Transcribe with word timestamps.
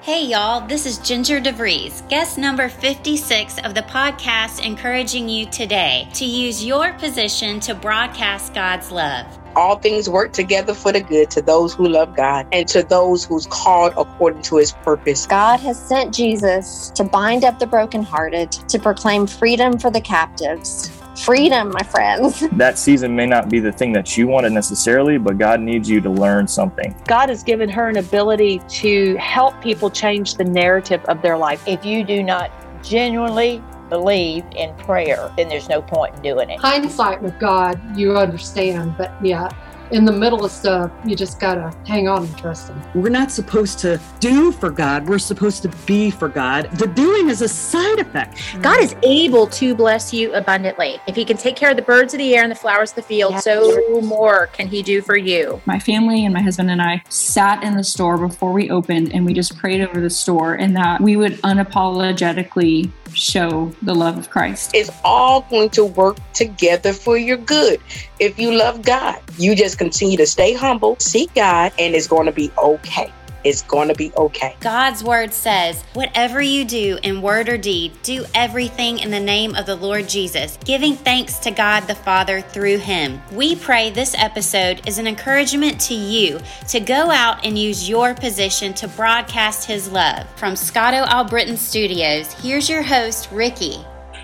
Hey 0.00 0.26
y'all, 0.26 0.64
this 0.64 0.86
is 0.86 0.98
Ginger 0.98 1.40
DeVries, 1.40 2.08
guest 2.08 2.38
number 2.38 2.68
56 2.68 3.58
of 3.64 3.74
the 3.74 3.82
podcast, 3.82 4.64
encouraging 4.64 5.28
you 5.28 5.44
today 5.46 6.08
to 6.14 6.24
use 6.24 6.64
your 6.64 6.92
position 6.92 7.58
to 7.60 7.74
broadcast 7.74 8.54
God's 8.54 8.92
love. 8.92 9.26
All 9.56 9.76
things 9.76 10.08
work 10.08 10.32
together 10.32 10.72
for 10.72 10.92
the 10.92 11.00
good 11.00 11.32
to 11.32 11.42
those 11.42 11.74
who 11.74 11.88
love 11.88 12.14
God 12.14 12.46
and 12.52 12.68
to 12.68 12.84
those 12.84 13.24
who's 13.24 13.48
called 13.48 13.92
according 13.96 14.42
to 14.42 14.58
his 14.58 14.70
purpose. 14.70 15.26
God 15.26 15.58
has 15.58 15.84
sent 15.84 16.14
Jesus 16.14 16.90
to 16.90 17.02
bind 17.02 17.44
up 17.44 17.58
the 17.58 17.66
brokenhearted, 17.66 18.52
to 18.52 18.78
proclaim 18.78 19.26
freedom 19.26 19.78
for 19.78 19.90
the 19.90 20.00
captives 20.00 20.92
freedom, 21.24 21.70
my 21.70 21.82
friends. 21.82 22.44
That 22.58 22.78
season 22.78 23.14
may 23.14 23.26
not 23.26 23.48
be 23.48 23.60
the 23.60 23.70
thing 23.70 23.92
that 23.92 24.16
you 24.16 24.26
wanted 24.26 24.52
necessarily, 24.52 25.16
but 25.16 25.38
God 25.38 25.60
needs 25.60 25.88
you 25.88 26.00
to 26.00 26.10
learn 26.10 26.48
something. 26.48 26.94
God 27.06 27.28
has 27.28 27.44
given 27.44 27.68
her 27.68 27.88
an 27.88 27.98
ability 27.98 28.60
to 28.68 29.14
help 29.16 29.60
people 29.62 29.90
change 29.90 30.34
the 30.34 30.44
narrative 30.44 31.04
of 31.04 31.22
their 31.22 31.36
life. 31.36 31.62
If 31.68 31.84
you 31.84 32.02
do 32.04 32.22
not 32.22 32.50
genuinely 32.82 33.62
believe 33.88 34.44
in 34.56 34.74
prayer, 34.74 35.32
then 35.36 35.48
there's 35.48 35.68
no 35.68 35.80
point 35.80 36.16
in 36.16 36.22
doing 36.22 36.50
it. 36.50 36.60
Hindsight 36.60 37.22
with 37.22 37.38
God, 37.38 37.80
you 37.96 38.16
understand, 38.16 38.96
but 38.98 39.12
yeah, 39.22 39.48
in 39.90 40.04
the 40.04 40.12
middle 40.12 40.44
of 40.44 40.50
stuff, 40.50 40.90
you 41.04 41.16
just 41.16 41.40
gotta 41.40 41.74
hang 41.86 42.08
on 42.08 42.24
and 42.24 42.38
trust 42.38 42.68
Him. 42.68 42.82
We're 42.94 43.08
not 43.08 43.30
supposed 43.30 43.78
to 43.80 44.00
do 44.20 44.52
for 44.52 44.70
God, 44.70 45.08
we're 45.08 45.18
supposed 45.18 45.62
to 45.62 45.68
be 45.86 46.10
for 46.10 46.28
God. 46.28 46.70
The 46.72 46.86
doing 46.86 47.28
is 47.28 47.42
a 47.42 47.48
side 47.48 47.98
effect. 47.98 48.38
God 48.62 48.80
is 48.80 48.94
able 49.02 49.46
to 49.48 49.74
bless 49.74 50.12
you 50.12 50.32
abundantly. 50.34 50.98
If 51.06 51.16
He 51.16 51.24
can 51.24 51.36
take 51.36 51.56
care 51.56 51.70
of 51.70 51.76
the 51.76 51.82
birds 51.82 52.14
of 52.14 52.18
the 52.18 52.36
air 52.36 52.42
and 52.42 52.50
the 52.50 52.56
flowers 52.56 52.90
of 52.90 52.96
the 52.96 53.02
field, 53.02 53.32
yes. 53.32 53.44
so 53.44 54.00
more 54.02 54.48
can 54.48 54.66
He 54.66 54.82
do 54.82 55.00
for 55.00 55.16
you. 55.16 55.60
My 55.66 55.78
family 55.78 56.24
and 56.24 56.34
my 56.34 56.42
husband 56.42 56.70
and 56.70 56.82
I 56.82 57.02
sat 57.08 57.62
in 57.62 57.76
the 57.76 57.84
store 57.84 58.18
before 58.18 58.52
we 58.52 58.70
opened 58.70 59.14
and 59.14 59.24
we 59.24 59.32
just 59.32 59.56
prayed 59.56 59.80
over 59.80 60.00
the 60.00 60.10
store 60.10 60.54
and 60.54 60.76
that 60.76 61.00
we 61.00 61.16
would 61.16 61.34
unapologetically 61.42 62.90
show 63.16 63.72
the 63.82 63.94
love 63.94 64.18
of 64.18 64.30
Christ. 64.30 64.70
It's 64.74 64.90
all 65.04 65.42
going 65.42 65.70
to 65.70 65.84
work 65.84 66.18
together 66.32 66.92
for 66.92 67.16
your 67.16 67.36
good. 67.36 67.80
If 68.18 68.38
you 68.38 68.52
love 68.52 68.82
God, 68.82 69.20
you 69.38 69.54
just 69.54 69.78
continue 69.78 70.16
to 70.16 70.26
stay 70.26 70.52
humble, 70.52 70.96
seek 70.98 71.34
God, 71.34 71.72
and 71.78 71.94
it's 71.94 72.06
going 72.06 72.26
to 72.26 72.32
be 72.32 72.50
okay. 72.58 73.12
It's 73.44 73.62
going 73.62 73.88
to 73.88 73.94
be 73.94 74.12
okay. 74.16 74.56
God's 74.60 75.04
word 75.04 75.32
says, 75.32 75.82
Whatever 75.94 76.42
you 76.42 76.64
do 76.64 76.98
in 77.02 77.22
word 77.22 77.48
or 77.48 77.56
deed, 77.56 77.92
do 78.02 78.24
everything 78.34 78.98
in 78.98 79.10
the 79.10 79.20
name 79.20 79.54
of 79.54 79.66
the 79.66 79.76
Lord 79.76 80.08
Jesus, 80.08 80.58
giving 80.64 80.94
thanks 80.94 81.38
to 81.40 81.50
God 81.50 81.80
the 81.82 81.94
Father 81.94 82.40
through 82.40 82.78
him. 82.78 83.20
We 83.32 83.54
pray 83.56 83.90
this 83.90 84.14
episode 84.16 84.86
is 84.88 84.98
an 84.98 85.06
encouragement 85.06 85.80
to 85.82 85.94
you 85.94 86.40
to 86.68 86.80
go 86.80 87.10
out 87.10 87.44
and 87.44 87.58
use 87.58 87.88
your 87.88 88.14
position 88.14 88.74
to 88.74 88.88
broadcast 88.88 89.66
his 89.66 89.90
love. 89.90 90.28
From 90.36 90.56
Scotto 90.56 91.04
Albritton 91.04 91.56
Studios, 91.56 92.32
here's 92.34 92.68
your 92.68 92.82
host, 92.82 93.28
Ricky. 93.30 93.78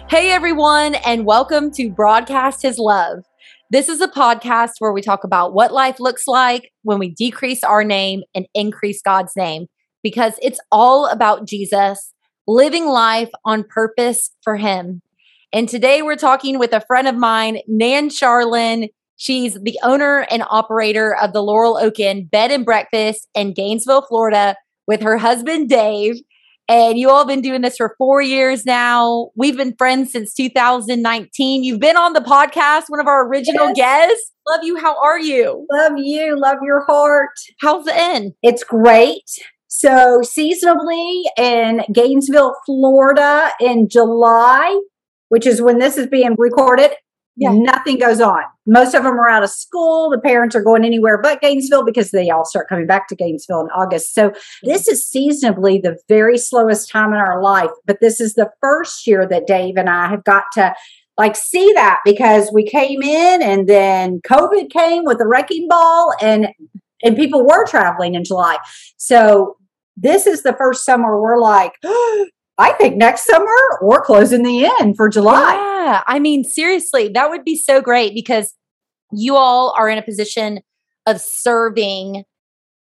Hey 0.08 0.30
everyone, 0.30 0.96
and 0.96 1.24
welcome 1.24 1.70
to 1.72 1.90
Broadcast 1.90 2.62
His 2.62 2.78
Love. 2.78 3.24
This 3.70 3.88
is 3.88 4.02
a 4.02 4.08
podcast 4.08 4.72
where 4.78 4.92
we 4.92 5.00
talk 5.00 5.24
about 5.24 5.54
what 5.54 5.72
life 5.72 5.98
looks 5.98 6.26
like 6.26 6.70
when 6.82 6.98
we 6.98 7.08
decrease 7.08 7.64
our 7.64 7.82
name 7.82 8.22
and 8.34 8.46
increase 8.54 9.00
God's 9.00 9.32
name, 9.36 9.66
because 10.02 10.34
it's 10.42 10.60
all 10.70 11.06
about 11.06 11.48
Jesus 11.48 12.12
living 12.46 12.86
life 12.86 13.30
on 13.46 13.64
purpose 13.64 14.30
for 14.42 14.56
Him. 14.56 15.00
And 15.50 15.66
today 15.66 16.02
we're 16.02 16.16
talking 16.16 16.58
with 16.58 16.74
a 16.74 16.82
friend 16.82 17.08
of 17.08 17.16
mine, 17.16 17.60
Nan 17.66 18.10
Charland. 18.10 18.90
She's 19.16 19.54
the 19.54 19.78
owner 19.82 20.26
and 20.30 20.44
operator 20.50 21.16
of 21.16 21.32
the 21.32 21.42
Laurel 21.42 21.78
Oak 21.78 21.98
Inn 21.98 22.26
Bed 22.26 22.50
and 22.50 22.66
Breakfast 22.66 23.28
in 23.34 23.54
Gainesville, 23.54 24.02
Florida, 24.02 24.56
with 24.86 25.00
her 25.00 25.16
husband, 25.16 25.70
Dave. 25.70 26.16
And 26.68 26.98
you 26.98 27.10
all 27.10 27.18
have 27.18 27.28
been 27.28 27.42
doing 27.42 27.60
this 27.60 27.76
for 27.76 27.94
four 27.98 28.22
years 28.22 28.64
now. 28.64 29.30
We've 29.36 29.56
been 29.56 29.74
friends 29.76 30.12
since 30.12 30.32
2019. 30.32 31.62
You've 31.62 31.80
been 31.80 31.96
on 31.96 32.14
the 32.14 32.20
podcast, 32.20 32.84
one 32.88 33.00
of 33.00 33.06
our 33.06 33.28
original 33.28 33.72
yes. 33.74 33.76
guests. 33.76 34.32
Love 34.48 34.60
you. 34.62 34.76
How 34.78 34.96
are 35.02 35.18
you? 35.18 35.66
Love 35.70 35.92
you. 35.96 36.38
Love 36.38 36.58
your 36.62 36.84
heart. 36.84 37.30
How's 37.60 37.84
the 37.84 37.98
inn? 37.98 38.34
It's 38.42 38.64
great. 38.64 39.24
So, 39.68 40.22
seasonably 40.22 41.24
in 41.36 41.82
Gainesville, 41.92 42.54
Florida 42.64 43.50
in 43.60 43.88
July, 43.88 44.80
which 45.28 45.46
is 45.46 45.60
when 45.60 45.80
this 45.80 45.98
is 45.98 46.06
being 46.06 46.34
recorded, 46.38 46.92
yeah. 47.36 47.50
Nothing 47.52 47.98
goes 47.98 48.20
on. 48.20 48.42
Most 48.66 48.94
of 48.94 49.02
them 49.02 49.14
are 49.14 49.28
out 49.28 49.42
of 49.42 49.50
school. 49.50 50.08
The 50.08 50.20
parents 50.20 50.54
are 50.54 50.62
going 50.62 50.84
anywhere 50.84 51.20
but 51.20 51.40
Gainesville 51.40 51.84
because 51.84 52.10
they 52.10 52.30
all 52.30 52.44
start 52.44 52.68
coming 52.68 52.86
back 52.86 53.08
to 53.08 53.16
Gainesville 53.16 53.60
in 53.60 53.66
August. 53.74 54.14
So 54.14 54.32
this 54.62 54.86
is 54.86 55.06
seasonably 55.06 55.78
the 55.78 55.98
very 56.08 56.38
slowest 56.38 56.90
time 56.90 57.12
in 57.12 57.18
our 57.18 57.42
life. 57.42 57.70
But 57.86 57.98
this 58.00 58.20
is 58.20 58.34
the 58.34 58.50
first 58.60 59.06
year 59.06 59.26
that 59.28 59.46
Dave 59.46 59.76
and 59.76 59.90
I 59.90 60.08
have 60.08 60.24
got 60.24 60.44
to 60.54 60.74
like 61.18 61.36
see 61.36 61.72
that 61.74 62.00
because 62.04 62.50
we 62.52 62.64
came 62.64 63.02
in 63.02 63.42
and 63.42 63.68
then 63.68 64.20
COVID 64.20 64.70
came 64.70 65.04
with 65.04 65.18
the 65.18 65.26
wrecking 65.26 65.68
ball 65.68 66.12
and 66.20 66.48
and 67.02 67.16
people 67.16 67.44
were 67.44 67.66
traveling 67.66 68.14
in 68.14 68.24
July. 68.24 68.58
So 68.96 69.56
this 69.96 70.26
is 70.26 70.42
the 70.42 70.54
first 70.54 70.84
summer 70.84 71.20
we're 71.20 71.40
like, 71.40 71.72
I 72.56 72.72
think 72.78 72.96
next 72.96 73.26
summer 73.26 73.54
we're 73.82 74.02
closing 74.02 74.42
the 74.42 74.70
inn 74.80 74.94
for 74.94 75.08
July. 75.08 75.54
Yeah. 75.54 75.73
I 76.06 76.18
mean, 76.18 76.44
seriously, 76.44 77.08
that 77.08 77.30
would 77.30 77.44
be 77.44 77.56
so 77.56 77.80
great 77.80 78.14
because 78.14 78.54
you 79.12 79.36
all 79.36 79.74
are 79.78 79.88
in 79.88 79.98
a 79.98 80.02
position 80.02 80.60
of 81.06 81.20
serving 81.20 82.24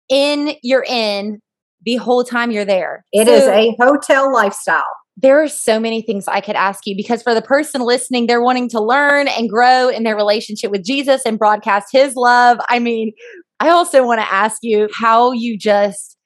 in 0.09 0.55
your 0.61 0.85
inn 0.87 1.39
the 1.83 1.95
whole 1.95 2.23
time 2.23 2.51
you're 2.51 2.65
there. 2.65 3.05
It 3.11 3.27
so, 3.27 3.33
is 3.33 3.47
a 3.47 3.75
hotel 3.79 4.31
lifestyle. 4.31 4.83
There 5.17 5.41
are 5.41 5.47
so 5.47 5.79
many 5.79 6.01
things 6.01 6.27
I 6.27 6.41
could 6.41 6.55
ask 6.55 6.85
you 6.85 6.95
because 6.95 7.21
for 7.21 7.33
the 7.33 7.41
person 7.41 7.81
listening, 7.81 8.27
they're 8.27 8.41
wanting 8.41 8.69
to 8.69 8.81
learn 8.81 9.27
and 9.27 9.49
grow 9.49 9.89
in 9.89 10.03
their 10.03 10.15
relationship 10.15 10.71
with 10.71 10.83
Jesus 10.83 11.23
and 11.25 11.37
broadcast 11.37 11.87
his 11.91 12.15
love. 12.15 12.59
I 12.69 12.79
mean, 12.79 13.13
I 13.59 13.69
also 13.69 14.05
want 14.05 14.21
to 14.21 14.33
ask 14.33 14.59
you 14.61 14.89
how 14.93 15.31
you 15.31 15.57
just 15.57 16.17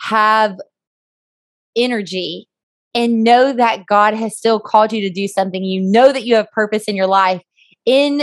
have 0.00 0.56
energy 1.76 2.48
and 2.96 3.22
know 3.22 3.52
that 3.52 3.84
God 3.86 4.14
has 4.14 4.36
still 4.36 4.58
called 4.58 4.90
you 4.90 5.02
to 5.02 5.10
do 5.10 5.28
something. 5.28 5.62
You 5.62 5.82
know 5.82 6.12
that 6.12 6.24
you 6.24 6.34
have 6.34 6.50
purpose 6.50 6.84
in 6.84 6.96
your 6.96 7.06
life 7.06 7.42
in 7.84 8.22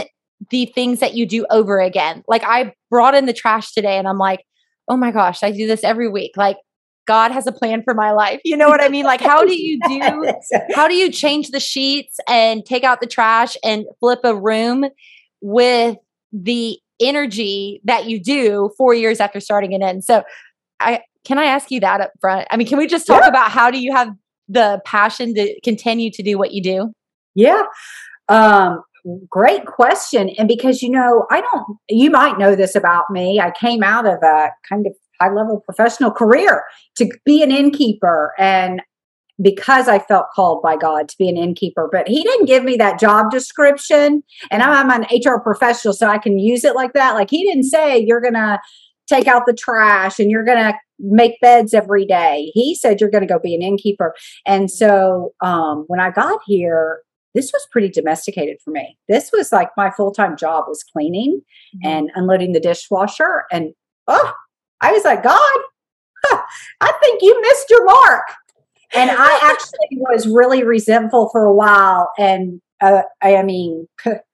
the 0.50 0.66
things 0.66 1.00
that 1.00 1.14
you 1.14 1.28
do 1.28 1.46
over 1.52 1.80
again. 1.80 2.24
Like 2.28 2.44
I 2.44 2.74
brought 2.90 3.14
in 3.14 3.28
the 3.28 3.34
trash 3.34 3.72
today 3.72 3.98
and 3.98 4.08
I'm 4.08 4.18
like, 4.18 4.44
oh 4.90 4.98
my 4.98 5.12
gosh, 5.12 5.44
I 5.44 5.52
do 5.52 5.68
this 5.68 5.84
every 5.84 6.10
week. 6.10 6.32
Like 6.36 6.58
God 7.06 7.32
has 7.32 7.46
a 7.46 7.52
plan 7.52 7.84
for 7.84 7.94
my 7.94 8.14
life. 8.14 8.42
You 8.44 8.58
know 8.58 8.68
what 8.68 8.82
I 8.82 8.90
mean? 8.90 9.06
Like 9.06 9.22
how 9.22 9.46
do 9.46 9.56
you 9.56 9.80
do 9.88 10.34
how 10.76 10.88
do 10.88 10.96
you 10.96 11.12
change 11.12 11.50
the 11.50 11.60
sheets 11.60 12.20
and 12.28 12.66
take 12.66 12.84
out 12.84 13.00
the 13.00 13.08
trash 13.08 13.56
and 13.64 13.86
flip 14.00 14.22
a 14.24 14.36
room 14.36 14.86
with 15.40 15.98
the 16.32 16.80
energy 17.00 17.80
that 17.84 18.06
you 18.06 18.20
do 18.20 18.72
4 18.76 18.96
years 18.96 19.20
after 19.20 19.40
starting 19.40 19.76
an 19.76 19.84
end? 19.84 20.04
So 20.04 20.24
I 20.80 21.02
can 21.26 21.38
I 21.38 21.46
ask 21.46 21.70
you 21.70 21.80
that 21.82 22.02
up 22.02 22.12
front? 22.20 22.48
I 22.50 22.58
mean, 22.58 22.68
can 22.68 22.80
we 22.80 22.88
just 22.88 23.06
talk 23.06 23.22
yeah. 23.22 23.30
about 23.30 23.52
how 23.52 23.70
do 23.70 23.80
you 23.80 23.94
have 23.94 24.10
the 24.48 24.82
passion 24.86 25.34
to 25.36 25.60
continue 25.62 26.12
to 26.12 26.24
do 26.24 26.38
what 26.38 26.54
you 26.54 26.62
do? 26.62 26.94
Yeah. 27.36 27.64
Um, 28.30 28.84
great 29.30 29.66
question. 29.66 30.30
And 30.38 30.48
because, 30.48 30.82
you 30.82 30.90
know, 30.90 31.26
I 31.30 31.42
don't, 31.42 31.78
you 31.90 32.10
might 32.10 32.38
know 32.38 32.56
this 32.56 32.76
about 32.76 33.10
me. 33.10 33.40
I 33.40 33.52
came 33.52 33.84
out 33.84 34.06
of 34.06 34.22
a 34.24 34.50
kind 34.68 34.86
of 34.88 34.94
high 35.20 35.34
level 35.34 35.62
professional 35.62 36.12
career 36.12 36.64
to 36.96 37.10
be 37.26 37.44
an 37.44 37.52
innkeeper. 37.52 38.34
And 38.38 38.82
because 39.42 39.88
I 39.88 40.00
felt 40.00 40.28
called 40.36 40.62
by 40.62 40.78
God 40.78 41.10
to 41.10 41.18
be 41.18 41.28
an 41.28 41.38
innkeeper, 41.38 41.90
but 41.92 42.08
He 42.08 42.24
didn't 42.24 42.46
give 42.46 42.64
me 42.64 42.78
that 42.78 43.00
job 43.00 43.32
description. 43.32 44.24
And 44.52 44.62
I'm 44.62 44.90
an 44.90 45.08
HR 45.12 45.40
professional, 45.40 45.94
so 45.94 46.08
I 46.08 46.20
can 46.20 46.38
use 46.38 46.64
it 46.64 46.76
like 46.76 46.94
that. 46.94 47.14
Like 47.14 47.30
He 47.30 47.44
didn't 47.44 47.64
say, 47.64 47.98
you're 47.98 48.22
going 48.22 48.36
to 48.36 48.60
take 49.08 49.28
out 49.28 49.44
the 49.46 49.54
trash 49.54 50.20
and 50.20 50.32
you're 50.32 50.46
going 50.46 50.60
to 50.60 50.74
make 51.00 51.40
beds 51.42 51.74
every 51.74 52.06
day. 52.06 52.52
He 52.54 52.76
said 52.76 53.00
you're 53.00 53.10
going 53.10 53.28
to 53.28 53.34
go 53.34 53.40
be 53.40 53.56
an 53.56 53.62
innkeeper. 53.62 54.14
And 54.46 54.70
so 54.70 55.34
um, 55.42 55.86
when 55.88 56.00
I 56.00 56.12
got 56.12 56.40
here, 56.46 57.00
this 57.34 57.52
was 57.52 57.68
pretty 57.72 57.90
domesticated 57.90 58.58
for 58.64 58.72
me. 58.72 58.98
This 59.10 59.32
was 59.32 59.52
like 59.52 59.70
my 59.76 59.90
full 59.92 60.12
time 60.12 60.38
job 60.38 60.66
was 60.68 60.84
cleaning 60.84 61.42
mm-hmm. 61.76 61.88
and 61.88 62.10
unloading 62.16 62.54
the 62.54 62.60
dishwasher. 62.60 63.46
And 63.52 63.74
oh, 64.08 64.34
I 64.82 64.92
was 64.92 65.04
like, 65.04 65.24
God, 65.24 65.60
huh, 66.26 66.42
I 66.82 66.92
think 67.02 67.22
you 67.22 67.40
missed 67.42 67.70
your 67.70 67.86
mark. 67.86 68.28
And 68.96 69.10
I 69.12 69.40
actually 69.52 69.98
was 69.98 70.28
really 70.28 70.64
resentful 70.64 71.30
for 71.32 71.46
a 71.46 71.54
while. 71.54 72.12
And 72.18 72.62
uh, 72.82 73.04
I 73.22 73.42
mean, 73.44 73.88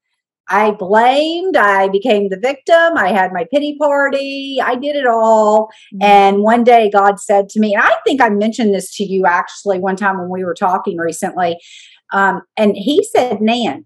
I 0.50 0.72
blamed, 0.72 1.56
I 1.56 1.88
became 1.90 2.30
the 2.30 2.40
victim, 2.40 2.98
I 2.98 3.12
had 3.12 3.32
my 3.32 3.46
pity 3.52 3.78
party, 3.78 4.60
I 4.64 4.76
did 4.76 4.96
it 4.96 5.06
all. 5.06 5.70
Mm-hmm. 5.94 6.04
And 6.04 6.44
one 6.44 6.64
day 6.64 6.90
God 6.90 7.20
said 7.20 7.50
to 7.50 7.60
me, 7.60 7.74
and 7.74 7.84
I 7.84 7.96
think 8.06 8.22
I 8.22 8.30
mentioned 8.30 8.74
this 8.74 8.96
to 8.98 9.04
you 9.04 9.26
actually 9.26 9.80
one 9.80 9.96
time 9.96 10.20
when 10.20 10.30
we 10.30 10.44
were 10.44 10.56
talking 10.56 10.98
recently. 10.98 11.60
Um, 12.12 12.42
and 12.58 12.76
he 12.76 13.04
said, 13.04 13.42
Nan, 13.42 13.86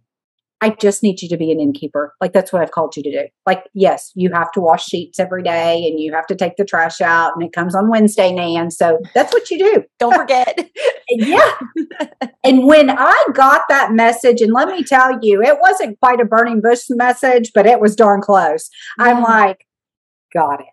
I 0.64 0.70
just 0.70 1.04
need 1.04 1.22
you 1.22 1.28
to 1.28 1.36
be 1.36 1.52
an 1.52 1.60
innkeeper. 1.60 2.14
Like 2.22 2.32
that's 2.32 2.54
what 2.54 2.62
I've 2.62 2.72
called 2.72 2.96
you 2.96 3.04
to 3.04 3.12
do. 3.12 3.28
Like, 3.46 3.66
yes, 3.74 4.14
you 4.16 4.32
have 4.32 4.50
to 4.54 4.62
wash 4.62 4.86
sheets 4.86 5.20
every 5.20 5.44
day 5.44 5.86
and 5.86 6.00
you 6.00 6.14
have 6.14 6.26
to 6.28 6.36
take 6.36 6.56
the 6.56 6.64
trash 6.64 7.02
out 7.02 7.34
and 7.36 7.44
it 7.44 7.52
comes 7.52 7.76
on 7.76 7.90
Wednesday, 7.90 8.32
Nan. 8.32 8.72
So 8.72 8.98
that's 9.14 9.34
what 9.34 9.52
you 9.52 9.58
do. 9.58 9.84
Don't 10.00 10.16
forget. 10.16 10.58
yeah. 11.10 11.52
and 12.46 12.66
when 12.66 12.90
I 12.90 13.26
got 13.34 13.64
that 13.68 13.92
message, 13.92 14.40
and 14.40 14.54
let 14.54 14.70
me 14.70 14.86
tell 14.86 15.20
you, 15.22 15.42
it 15.42 15.58
wasn't 15.60 16.00
quite 16.00 16.22
a 16.22 16.26
burning 16.26 16.62
bush 16.62 16.84
message, 16.92 17.52
but 17.54 17.66
it 17.66 17.82
was 17.82 17.94
darn 17.94 18.22
close. 18.22 18.70
I'm 18.98 19.22
like, 19.22 19.68
got 20.34 20.62
it. 20.62 20.68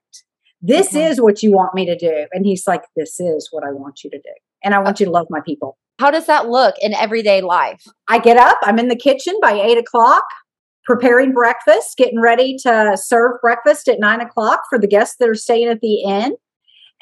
This 0.63 0.95
is 0.95 1.21
what 1.21 1.43
you 1.43 1.51
want 1.51 1.75
me 1.75 1.85
to 1.87 1.97
do. 1.97 2.27
And 2.33 2.47
he's 2.47 2.65
like, 2.69 2.83
this 2.95 3.19
is 3.19 3.49
what 3.51 3.65
I 3.65 3.73
want 3.73 4.05
you 4.05 4.11
to 4.11 4.19
do. 4.19 4.35
And 4.63 4.73
I 4.73 4.79
want 4.79 5.01
uh, 5.01 5.01
you 5.01 5.07
to 5.07 5.13
love 5.13 5.27
my 5.31 5.41
people. 5.41 5.79
How 6.01 6.11
does 6.11 6.25
that 6.29 6.49
look 6.49 6.77
in 6.81 6.95
everyday 6.95 7.43
life? 7.43 7.85
I 8.09 8.21
get 8.21 8.39
up, 8.39 8.59
I'm 8.63 8.79
in 8.79 8.89
the 8.89 8.97
kitchen 8.97 9.39
by 9.43 9.53
eight 9.53 9.77
o'clock, 9.77 10.25
preparing 10.87 11.35
breakfast, 11.35 11.99
getting 11.99 12.19
ready 12.19 12.57
to 12.63 12.97
serve 12.97 13.33
breakfast 13.43 13.87
at 13.87 14.01
nine 14.01 14.23
o'clock 14.23 14.63
for 14.71 14.79
the 14.79 14.87
guests 14.87 15.17
that 15.21 15.29
are 15.29 15.35
staying 15.35 15.69
at 15.69 15.83
the 15.83 16.01
inn. 16.01 16.37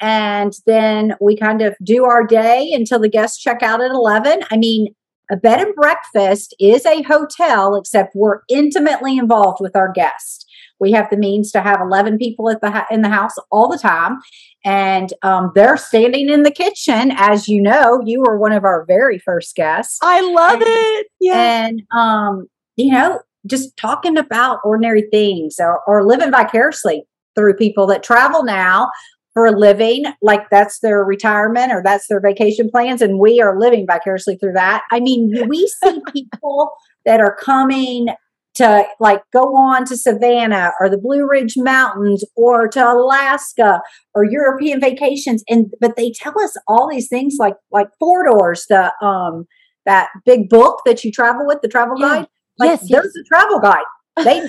And 0.01 0.51
then 0.65 1.13
we 1.21 1.37
kind 1.37 1.61
of 1.61 1.77
do 1.81 2.03
our 2.03 2.27
day 2.27 2.73
until 2.73 2.99
the 2.99 3.07
guests 3.07 3.41
check 3.41 3.63
out 3.63 3.79
at 3.79 3.91
11. 3.91 4.41
I 4.51 4.57
mean, 4.57 4.93
a 5.31 5.37
bed 5.37 5.61
and 5.61 5.73
breakfast 5.75 6.53
is 6.59 6.85
a 6.85 7.01
hotel, 7.03 7.77
except 7.77 8.15
we're 8.15 8.41
intimately 8.49 9.17
involved 9.17 9.59
with 9.61 9.77
our 9.77 9.93
guests. 9.93 10.45
We 10.79 10.91
have 10.91 11.09
the 11.09 11.17
means 11.17 11.51
to 11.51 11.61
have 11.61 11.81
11 11.81 12.17
people 12.17 12.49
at 12.49 12.61
the 12.61 12.71
ha- 12.71 12.87
in 12.89 13.01
the 13.01 13.09
house 13.09 13.33
all 13.51 13.67
the 13.67 13.77
time. 13.77 14.19
And 14.65 15.13
um, 15.23 15.51
they're 15.55 15.77
standing 15.77 16.29
in 16.29 16.43
the 16.43 16.51
kitchen. 16.51 17.11
As 17.15 17.47
you 17.47 17.61
know, 17.61 18.01
you 18.05 18.21
were 18.21 18.37
one 18.37 18.51
of 18.51 18.63
our 18.63 18.85
very 18.85 19.19
first 19.19 19.55
guests. 19.55 19.99
I 20.01 20.21
love 20.21 20.61
and, 20.61 20.63
it. 20.65 21.07
Yeah. 21.19 21.65
And, 21.65 21.83
um, 21.95 22.47
you 22.75 22.91
know, 22.91 23.21
just 23.47 23.75
talking 23.77 24.17
about 24.17 24.59
ordinary 24.63 25.07
things 25.11 25.55
or, 25.59 25.81
or 25.87 26.05
living 26.05 26.31
vicariously 26.31 27.03
through 27.35 27.55
people 27.55 27.87
that 27.87 28.03
travel 28.03 28.43
now 28.43 28.89
for 29.33 29.45
a 29.45 29.51
living, 29.51 30.05
like 30.21 30.49
that's 30.49 30.79
their 30.79 31.03
retirement 31.03 31.71
or 31.71 31.81
that's 31.83 32.07
their 32.07 32.19
vacation 32.19 32.69
plans, 32.69 33.01
and 33.01 33.19
we 33.19 33.39
are 33.39 33.59
living 33.59 33.85
vicariously 33.85 34.35
through 34.37 34.53
that. 34.53 34.83
I 34.91 34.99
mean, 34.99 35.47
we 35.47 35.67
see 35.83 36.01
people 36.11 36.71
that 37.05 37.21
are 37.21 37.35
coming 37.35 38.07
to 38.55 38.83
like 38.99 39.21
go 39.31 39.55
on 39.55 39.85
to 39.85 39.95
Savannah 39.95 40.71
or 40.79 40.89
the 40.89 40.97
Blue 40.97 41.27
Ridge 41.27 41.53
Mountains 41.57 42.23
or 42.35 42.67
to 42.69 42.83
Alaska 42.91 43.81
or 44.13 44.23
European 44.23 44.79
vacations, 44.81 45.43
and 45.47 45.67
but 45.79 45.95
they 45.95 46.11
tell 46.11 46.33
us 46.43 46.55
all 46.67 46.89
these 46.89 47.07
things 47.07 47.35
like 47.39 47.55
like 47.71 47.87
Fodor's, 48.01 48.65
the 48.67 48.91
um 49.05 49.45
that 49.85 50.09
big 50.25 50.49
book 50.49 50.81
that 50.85 51.03
you 51.03 51.11
travel 51.11 51.45
with, 51.47 51.59
the 51.61 51.67
travel 51.67 51.95
Yeah. 51.99 52.07
guide. 52.07 52.27
Like, 52.57 52.69
Yes, 52.71 52.89
there's 52.89 53.15
a 53.15 53.23
travel 53.27 53.59
guide. 53.59 53.85
They 54.23 54.47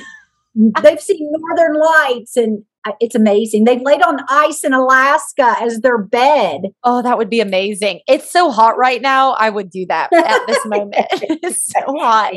they've 0.82 1.00
seen 1.00 1.30
northern 1.32 1.78
lights 1.80 2.36
and 2.36 2.64
it's 3.00 3.14
amazing. 3.14 3.64
They've 3.64 3.80
laid 3.80 4.02
on 4.02 4.20
ice 4.28 4.64
in 4.64 4.72
Alaska 4.72 5.54
as 5.60 5.80
their 5.80 5.98
bed. 5.98 6.62
Oh, 6.82 7.02
that 7.02 7.18
would 7.18 7.28
be 7.28 7.40
amazing. 7.40 8.00
It's 8.08 8.30
so 8.30 8.50
hot 8.50 8.78
right 8.78 9.02
now. 9.02 9.32
I 9.32 9.50
would 9.50 9.70
do 9.70 9.84
that 9.86 10.12
at 10.12 10.46
this 10.46 10.58
moment. 10.66 10.94
it's 11.10 11.66
so 11.66 11.80
hot. 11.98 12.32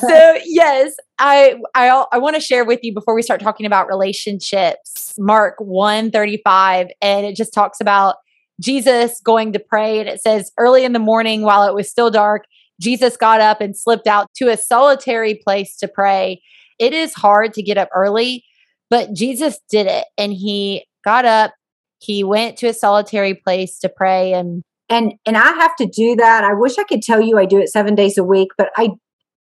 so 0.00 0.38
yes, 0.44 0.94
I 1.18 1.56
I 1.74 2.04
I 2.12 2.18
want 2.18 2.34
to 2.34 2.40
share 2.40 2.64
with 2.64 2.80
you 2.82 2.92
before 2.92 3.14
we 3.14 3.22
start 3.22 3.40
talking 3.40 3.66
about 3.66 3.88
relationships. 3.88 5.14
Mark 5.18 5.54
135 5.58 6.88
and 7.00 7.26
it 7.26 7.36
just 7.36 7.52
talks 7.52 7.80
about 7.80 8.16
Jesus 8.60 9.20
going 9.20 9.52
to 9.52 9.58
pray 9.58 10.00
and 10.00 10.08
it 10.08 10.20
says 10.20 10.50
early 10.58 10.84
in 10.84 10.92
the 10.92 10.98
morning 10.98 11.42
while 11.42 11.68
it 11.68 11.74
was 11.74 11.88
still 11.88 12.10
dark, 12.10 12.44
Jesus 12.80 13.16
got 13.16 13.40
up 13.40 13.60
and 13.60 13.76
slipped 13.76 14.06
out 14.06 14.32
to 14.36 14.48
a 14.48 14.56
solitary 14.56 15.34
place 15.34 15.76
to 15.76 15.88
pray. 15.88 16.40
It 16.78 16.92
is 16.92 17.14
hard 17.14 17.52
to 17.54 17.62
get 17.62 17.78
up 17.78 17.88
early, 17.94 18.44
but 18.90 19.12
Jesus 19.12 19.58
did 19.70 19.86
it 19.86 20.06
and 20.16 20.32
he 20.32 20.86
got 21.04 21.24
up, 21.24 21.52
he 21.98 22.24
went 22.24 22.56
to 22.58 22.68
a 22.68 22.74
solitary 22.74 23.34
place 23.34 23.78
to 23.80 23.88
pray 23.88 24.32
and 24.32 24.62
and 24.90 25.14
and 25.26 25.36
I 25.36 25.52
have 25.52 25.76
to 25.76 25.86
do 25.86 26.16
that. 26.16 26.44
I 26.44 26.54
wish 26.54 26.78
I 26.78 26.84
could 26.84 27.02
tell 27.02 27.20
you 27.20 27.38
I 27.38 27.44
do 27.44 27.58
it 27.58 27.68
seven 27.68 27.94
days 27.94 28.16
a 28.16 28.24
week, 28.24 28.48
but 28.56 28.70
I 28.76 28.90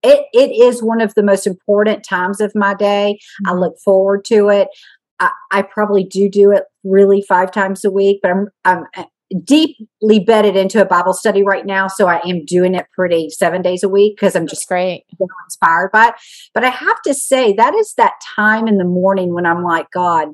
it 0.04 0.26
it 0.34 0.52
is 0.52 0.84
one 0.84 1.02
of 1.02 1.14
the 1.16 1.24
most 1.24 1.48
important 1.48 2.04
times 2.04 2.40
of 2.40 2.52
my 2.54 2.74
day. 2.74 3.18
I 3.46 3.50
mm-hmm. 3.50 3.60
look 3.60 3.80
forward 3.84 4.26
to 4.26 4.50
it. 4.50 4.68
I, 5.20 5.32
I 5.52 5.62
probably 5.64 6.04
do 6.04 6.30
do 6.30 6.52
it 6.52 6.64
really 6.84 7.22
five 7.22 7.52
times 7.52 7.84
a 7.84 7.92
week, 7.92 8.20
but 8.22 8.32
I'm 8.32 8.48
I'm 8.66 8.86
deeply 9.44 10.20
bedded 10.20 10.56
into 10.56 10.82
a 10.82 10.86
Bible 10.86 11.14
study 11.14 11.44
right 11.44 11.66
now, 11.66 11.88
so 11.88 12.08
I 12.08 12.22
am 12.26 12.46
doing 12.46 12.76
it 12.76 12.88
pretty 12.94 13.30
seven 13.30 13.62
days 13.62 13.84
a 13.84 13.90
week 13.90 14.16
because 14.16 14.36
I'm 14.36 14.48
just 14.48 14.68
great 14.68 15.06
inspired 15.46 15.92
by 15.92 16.08
it. 16.08 16.16
But 16.54 16.64
I 16.64 16.70
have 16.70 17.02
to 17.04 17.14
say 17.14 17.54
that 17.54 17.76
is 17.76 17.94
that 17.98 18.14
time 18.36 18.68
in 18.68 18.78
the 18.78 18.86
morning 18.86 19.34
when 19.34 19.46
I'm 19.46 19.64
like, 19.64 19.88
God, 19.92 20.30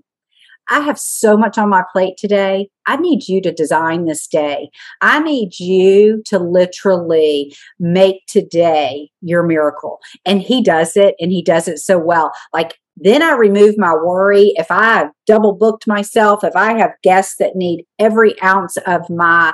I 0.70 0.82
have 0.82 1.00
so 1.00 1.36
much 1.36 1.58
on 1.58 1.70
my 1.70 1.84
plate 1.92 2.16
today. 2.18 2.70
I 2.86 2.98
need 2.98 3.28
you 3.28 3.42
to 3.42 3.52
design 3.52 4.06
this 4.06 4.28
day. 4.28 4.70
I 5.02 5.20
need 5.20 5.60
you 5.60 6.22
to 6.28 6.38
literally 6.38 7.56
make 7.80 8.26
today 8.28 9.10
your 9.22 9.44
miracle. 9.44 10.00
And 10.26 10.42
he 10.42 10.64
does 10.64 10.96
it 10.96 11.16
and 11.20 11.32
he 11.32 11.42
does 11.42 11.68
it 11.68 11.80
so 11.80 11.98
well. 11.98 12.32
Like 12.54 12.78
then 13.02 13.22
I 13.24 13.34
remove 13.34 13.76
my 13.78 13.94
worry. 13.94 14.54
If 14.56 14.72
I 14.72 14.84
have 14.84 15.12
double 15.28 15.54
booked 15.54 15.88
myself, 15.88 16.44
if 16.44 16.56
I 16.56 16.78
have 16.78 16.92
guests 17.04 17.36
that 17.40 17.56
need 17.56 17.86
every 18.00 18.40
ounce 18.42 18.78
of 18.88 19.10
my 19.10 19.54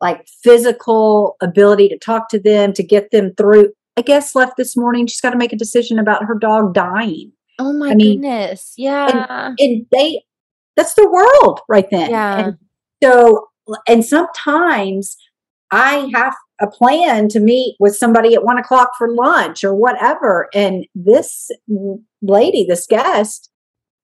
like 0.00 0.26
physical 0.42 1.36
ability 1.42 1.88
to 1.88 1.98
talk 1.98 2.28
to 2.30 2.38
them, 2.40 2.72
to 2.74 2.82
get 2.82 3.10
them 3.10 3.32
through. 3.36 3.72
A 3.96 4.02
guest 4.02 4.34
left 4.36 4.58
this 4.58 4.76
morning. 4.76 5.06
She's 5.06 5.22
got 5.22 5.30
to 5.30 5.38
make 5.38 5.54
a 5.54 5.56
decision 5.56 5.98
about 5.98 6.24
her 6.24 6.34
dog 6.38 6.74
dying. 6.74 7.32
Oh 7.58 7.72
my 7.72 7.92
I 7.92 7.94
mean, 7.94 8.20
goodness. 8.20 8.74
Yeah. 8.76 9.26
and, 9.48 9.58
and 9.58 9.86
they 9.90 10.22
that's 10.76 10.92
the 10.94 11.08
world 11.10 11.60
right 11.68 11.88
then 11.90 12.10
Yeah. 12.10 12.38
and 12.48 12.58
so 13.02 13.48
and 13.88 14.04
sometimes 14.04 15.16
i 15.72 16.08
have 16.14 16.34
a 16.60 16.66
plan 16.66 17.28
to 17.28 17.40
meet 17.40 17.76
with 17.78 17.96
somebody 17.96 18.34
at 18.34 18.44
one 18.44 18.58
o'clock 18.58 18.90
for 18.96 19.12
lunch 19.12 19.64
or 19.64 19.74
whatever. 19.74 20.48
And 20.54 20.86
this 20.94 21.50
lady 22.22 22.64
this 22.68 22.86
guest 22.86 23.50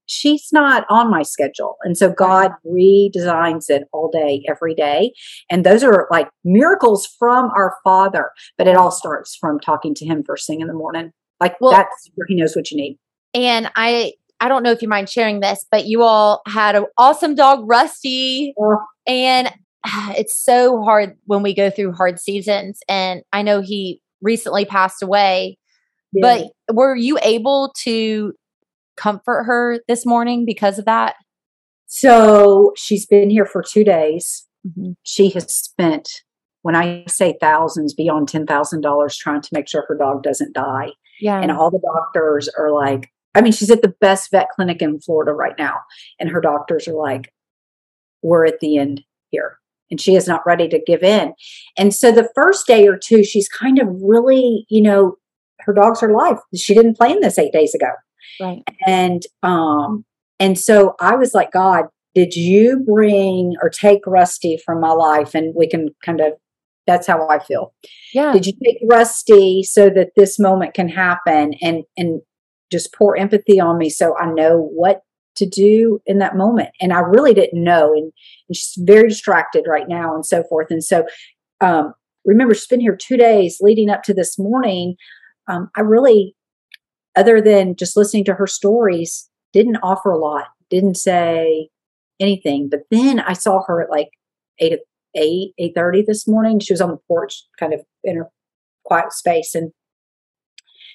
she's 0.07 0.49
not 0.53 0.85
on 0.91 1.11
my 1.11 1.23
schedule. 1.23 1.77
And 1.83 1.97
so 1.97 2.11
god 2.11 2.51
redesigns 2.67 3.71
it 3.71 3.85
all 3.93 4.11
day 4.11 4.45
every 4.49 4.75
day. 4.75 5.13
And 5.51 5.65
those 5.65 5.83
are 5.83 6.09
like 6.11 6.29
miracles 6.45 7.07
from 7.19 7.51
our 7.57 7.77
father 7.85 8.31
but 8.59 8.67
it 8.67 8.77
all 8.77 8.91
starts 8.91 9.35
from 9.37 9.59
talking 9.61 9.95
to 9.95 10.05
him 10.05 10.23
first 10.25 10.47
thing 10.47 10.61
in 10.61 10.67
the 10.67 10.75
morning. 10.75 11.13
Like 11.41 11.61
Well- 11.61 11.73
that's 11.73 12.11
where 12.15 12.27
he 12.29 12.35
knows 12.35 12.55
what 12.55 12.71
you 12.71 12.77
need. 12.77 12.99
And 13.35 13.71
I 13.77 14.15
I 14.41 14.49
don't 14.49 14.65
know 14.65 14.73
if 14.73 14.83
you 14.83 14.89
mind 14.89 15.09
sharing 15.09 15.39
this, 15.39 15.65
but 15.71 15.87
you 15.87 16.03
all 16.03 16.43
had 16.49 16.75
an 16.75 16.87
awesome 16.99 17.37
dog, 17.37 17.61
Rusty. 17.65 18.53
Oh. 18.59 18.79
And 19.07 19.53
it's 20.17 20.35
so 20.35 20.83
hard 20.83 21.17
when 21.25 21.43
we 21.43 21.55
go 21.55 21.71
through 21.71 21.93
hard 21.93 22.19
seasons. 22.19 22.81
And 22.89 23.23
I 23.33 23.43
know 23.43 23.61
he 23.61 24.01
recently 24.21 24.65
passed 24.65 25.03
away, 25.03 25.59
but 26.21 26.53
were 26.73 26.95
you 26.95 27.19
able 27.23 27.73
to 27.79 28.35
comfort 28.97 29.45
her 29.45 29.81
this 29.89 30.05
morning 30.05 30.45
because 30.45 30.79
of 30.79 30.85
that? 30.85 31.17
So 31.87 32.73
she's 32.77 33.07
been 33.07 33.31
here 33.31 33.47
for 33.47 33.63
two 33.63 33.85
days. 33.85 34.47
Mm-hmm. 34.67 34.93
She 35.03 35.31
has 35.31 35.53
spent, 35.53 36.23
when 36.63 36.77
I 36.77 37.05
say 37.09 37.37
thousands, 37.41 37.95
beyond 37.95 38.29
$10,000 38.29 39.19
trying 39.19 39.41
to 39.41 39.49
make 39.53 39.69
sure 39.69 39.85
her 39.89 39.97
dog 39.97 40.23
doesn't 40.23 40.55
die. 40.55 40.93
Yeah. 41.21 41.41
And 41.41 41.51
all 41.51 41.71
the 41.71 41.81
doctors 41.81 42.49
are 42.59 42.71
like, 42.71 43.11
I 43.35 43.41
mean, 43.41 43.53
she's 43.53 43.71
at 43.71 43.83
the 43.83 43.95
best 44.01 44.31
vet 44.31 44.49
clinic 44.51 44.83
in 44.83 45.01
Florida 45.01 45.33
right 45.33 45.55
now. 45.59 45.81
And 46.21 46.29
her 46.29 46.41
doctors 46.41 46.87
are 46.87 46.95
like, 46.95 47.33
we're 48.23 48.47
at 48.47 48.61
the 48.61 48.79
end 48.79 49.03
here. 49.31 49.59
And 49.93 50.01
she 50.01 50.17
is 50.17 50.27
not 50.27 50.41
ready 50.45 50.69
to 50.71 50.81
give 50.85 51.05
in. 51.05 51.35
And 51.79 51.95
so 51.95 52.11
the 52.11 52.29
first 52.35 52.67
day 52.67 52.89
or 52.89 52.97
two, 52.99 53.23
she's 53.23 53.49
kind 53.49 53.79
of 53.79 53.87
really, 54.03 54.67
you 54.69 54.83
know, 54.83 55.17
her 55.61 55.73
dog's 55.73 56.01
her 56.01 56.13
life. 56.13 56.39
She 56.57 56.75
didn't 56.75 56.97
plan 56.97 57.21
this 57.21 57.39
eight 57.39 57.53
days 57.53 57.75
ago 57.75 57.91
Right. 58.41 58.63
and 58.87 59.23
um 59.43 60.05
and 60.41 60.59
so 60.59 60.95
i 61.01 61.15
was 61.15 61.35
like 61.35 61.53
god 61.53 61.85
did 62.15 62.35
you 62.35 62.83
bring 62.87 63.55
or 63.63 63.69
take 63.69 64.01
rusty 64.07 64.59
from 64.65 64.81
my 64.81 64.91
life 64.93 65.35
and 65.35 65.55
we 65.55 65.69
can 65.69 65.89
kind 66.05 66.21
of 66.21 66.33
that's 66.87 67.07
how 67.07 67.29
i 67.29 67.39
feel 67.39 67.75
Yeah. 68.15 68.33
did 68.33 68.47
you 68.47 68.55
take 68.65 68.79
rusty 68.89 69.63
so 69.63 69.91
that 69.91 70.11
this 70.17 70.39
moment 70.39 70.73
can 70.75 70.89
happen 70.89 71.53
and 71.61 71.85
and 71.97 72.23
just 72.73 72.95
pour 72.95 73.17
empathy 73.17 73.61
on 73.61 73.77
me 73.77 73.91
so 73.91 74.17
i 74.19 74.27
know 74.27 74.71
what 74.75 75.03
to 75.35 75.47
do 75.47 76.01
in 76.07 76.19
that 76.19 76.37
moment 76.37 76.71
and 76.81 76.93
i 76.93 76.99
really 76.99 77.35
didn't 77.35 77.63
know 77.63 77.93
and, 77.93 78.13
and 78.49 78.57
she's 78.57 78.75
very 78.79 79.09
distracted 79.09 79.65
right 79.67 79.89
now 79.89 80.15
and 80.15 80.27
so 80.27 80.43
forth 80.45 80.71
and 80.71 80.85
so 80.85 81.05
um 81.61 81.93
remember 82.25 82.55
she's 82.55 82.67
been 82.67 82.81
here 82.81 82.97
two 82.97 83.17
days 83.17 83.59
leading 83.61 83.91
up 83.91 84.03
to 84.03 84.15
this 84.15 84.39
morning 84.39 84.95
um 85.49 85.71
i 85.77 85.81
really 85.81 86.35
other 87.17 87.41
than 87.41 87.77
just 87.77 87.97
listening 87.97 88.25
to 88.25 88.35
her 88.35 88.47
stories, 88.47 89.29
didn't 89.53 89.77
offer 89.83 90.11
a 90.11 90.19
lot, 90.19 90.47
didn't 90.71 90.97
say 90.97 91.69
anything. 92.21 92.69
But 92.71 92.81
then 92.91 93.21
I 93.21 93.35
saw 93.35 93.63
her 93.67 93.83
at 93.83 93.91
like 93.91 94.09
eight 94.59 94.81
eight 95.15 95.53
eight 95.59 95.73
thirty 95.75 96.03
this 96.03 96.27
morning. 96.27 96.59
She 96.59 96.73
was 96.73 96.81
on 96.81 96.91
the 96.91 97.01
porch, 97.09 97.45
kind 97.59 97.75
of 97.75 97.83
in 98.03 98.17
her 98.17 98.29
quiet 98.85 99.13
space, 99.13 99.55
and 99.55 99.73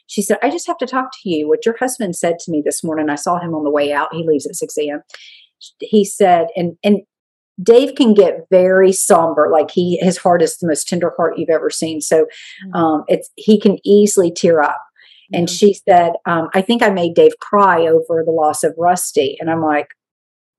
She 0.07 0.21
said, 0.21 0.37
I 0.41 0.49
just 0.49 0.67
have 0.67 0.77
to 0.79 0.87
talk 0.87 1.11
to 1.11 1.29
you. 1.29 1.47
What 1.47 1.65
your 1.65 1.77
husband 1.77 2.15
said 2.15 2.39
to 2.39 2.51
me 2.51 2.61
this 2.63 2.83
morning, 2.83 3.09
I 3.09 3.15
saw 3.15 3.39
him 3.39 3.53
on 3.53 3.63
the 3.63 3.69
way 3.69 3.93
out. 3.93 4.13
He 4.13 4.27
leaves 4.27 4.45
at 4.45 4.55
6 4.55 4.77
a.m. 4.77 5.03
He 5.79 6.05
said, 6.05 6.47
and, 6.55 6.77
and 6.83 7.01
Dave 7.61 7.95
can 7.95 8.13
get 8.13 8.47
very 8.49 8.91
somber. 8.91 9.49
Like 9.51 9.71
he, 9.71 9.97
his 10.01 10.17
heart 10.17 10.41
is 10.41 10.57
the 10.57 10.67
most 10.67 10.87
tender 10.87 11.13
heart 11.17 11.37
you've 11.37 11.49
ever 11.49 11.69
seen. 11.69 12.01
So, 12.01 12.27
um, 12.73 13.03
it's, 13.07 13.29
he 13.35 13.59
can 13.59 13.77
easily 13.83 14.31
tear 14.31 14.61
up. 14.61 14.81
And 15.33 15.49
she 15.49 15.73
said, 15.73 16.13
um, 16.25 16.49
I 16.53 16.61
think 16.61 16.81
I 16.81 16.89
made 16.89 17.13
Dave 17.13 17.37
cry 17.39 17.81
over 17.81 18.23
the 18.23 18.31
loss 18.31 18.63
of 18.63 18.73
Rusty. 18.77 19.37
And 19.39 19.49
I'm 19.49 19.61
like, 19.61 19.89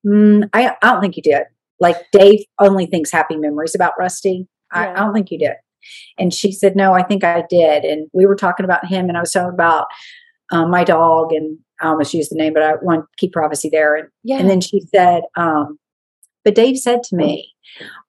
mm, 0.06 0.48
I, 0.52 0.76
I 0.82 0.90
don't 0.90 1.00
think 1.00 1.16
you 1.16 1.22
did. 1.22 1.44
Like 1.80 1.96
Dave 2.12 2.40
only 2.58 2.86
thinks 2.86 3.10
happy 3.10 3.36
memories 3.36 3.74
about 3.74 3.94
Rusty. 3.98 4.46
I, 4.70 4.88
I 4.88 4.94
don't 4.96 5.14
think 5.14 5.30
you 5.30 5.38
did. 5.38 5.54
And 6.18 6.32
she 6.32 6.52
said, 6.52 6.76
No, 6.76 6.92
I 6.92 7.02
think 7.02 7.25
I 7.25 7.44
did. 7.49 7.85
And 7.85 8.08
we 8.12 8.26
were 8.26 8.37
talking 8.37 8.64
about 8.64 8.87
him, 8.87 9.08
and 9.08 9.16
I 9.16 9.20
was 9.20 9.32
talking 9.32 9.54
about 9.54 9.87
um, 10.50 10.70
my 10.70 10.85
dog, 10.85 11.32
and 11.32 11.58
I 11.80 11.88
almost 11.88 12.14
used 12.14 12.30
the 12.30 12.37
name, 12.37 12.54
but 12.54 12.62
I 12.62 12.75
want 12.82 13.02
to 13.02 13.06
keep 13.18 13.32
privacy 13.32 13.68
there. 13.70 13.94
And, 13.97 14.08
Yeah. 14.25 14.38
and 14.38 14.49
then 14.50 14.61
she 14.61 14.80
said, 14.94 15.23
um, 15.37 15.78
But 16.44 16.54
Dave 16.54 16.78
said 16.78 17.02
to 17.04 17.16
me, 17.16 17.52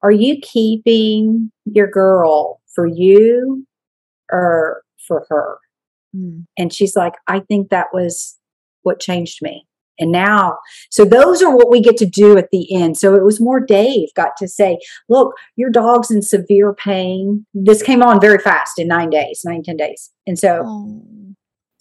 Are 0.02 0.12
you 0.12 0.38
keeping 0.42 1.52
your 1.66 1.88
girl 1.88 2.62
for 2.74 2.88
you 2.88 3.66
or 4.32 4.82
for 5.08 5.26
her? 5.30 5.58
And 6.58 6.74
she's 6.74 6.96
like, 6.96 7.14
I 7.28 7.40
think 7.42 7.70
that 7.70 7.88
was 7.94 8.36
what 8.82 9.00
changed 9.00 9.44
me. 9.44 9.68
And 10.00 10.12
now, 10.12 10.58
so 10.90 11.06
those 11.06 11.42
are 11.42 11.56
what 11.56 11.70
we 11.70 11.82
get 11.82 11.98
to 11.98 12.06
do 12.06 12.38
at 12.38 12.50
the 12.52 12.74
end. 12.74 12.98
So 12.98 13.16
it 13.16 13.24
was 13.24 13.42
more 13.42 13.60
Dave 13.60 14.10
got 14.16 14.32
to 14.38 14.48
say, 14.48 14.80
look, 15.10 15.36
your 15.56 15.70
dog's 15.70 16.10
in 16.10 16.22
severe 16.22 16.74
pain. 16.74 17.46
This 17.54 17.84
came 17.84 18.02
on 18.02 18.22
very 18.22 18.40
fast 18.40 18.80
in 18.80 18.88
nine 18.88 19.10
days, 19.10 19.42
nine, 19.46 19.64
ten 19.64 19.78
days. 19.78 20.10
And 20.26 20.40
so, 20.40 20.64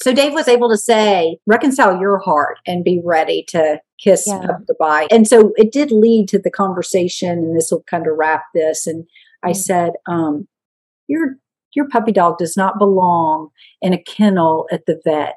so 0.02 0.12
Dave 0.12 0.32
was 0.32 0.48
able 0.48 0.68
to 0.68 0.76
say, 0.76 1.38
reconcile 1.46 2.00
your 2.00 2.18
heart 2.18 2.58
and 2.66 2.84
be 2.84 3.00
ready 3.04 3.44
to 3.48 3.80
kiss 4.02 4.25
Yeah. 4.26 4.37
up 4.37 4.66
goodbye. 4.66 5.08
And 5.10 5.26
so 5.26 5.52
it 5.56 5.72
did 5.72 5.90
lead 5.90 6.28
to 6.28 6.38
the 6.38 6.50
conversation, 6.50 7.30
and 7.30 7.56
this 7.56 7.70
will 7.70 7.82
kind 7.90 8.06
of 8.06 8.16
wrap 8.16 8.44
this. 8.54 8.87
And 8.87 9.06
I 9.44 9.52
said, 9.52 9.92
um, 10.06 10.46
your 11.08 11.37
your 11.75 11.88
puppy 11.88 12.12
dog 12.12 12.38
does 12.38 12.56
not 12.56 12.78
belong 12.78 13.50
in 13.82 13.92
a 13.92 14.02
kennel 14.02 14.66
at 14.72 14.87
the 14.87 15.00
vet. 15.04 15.34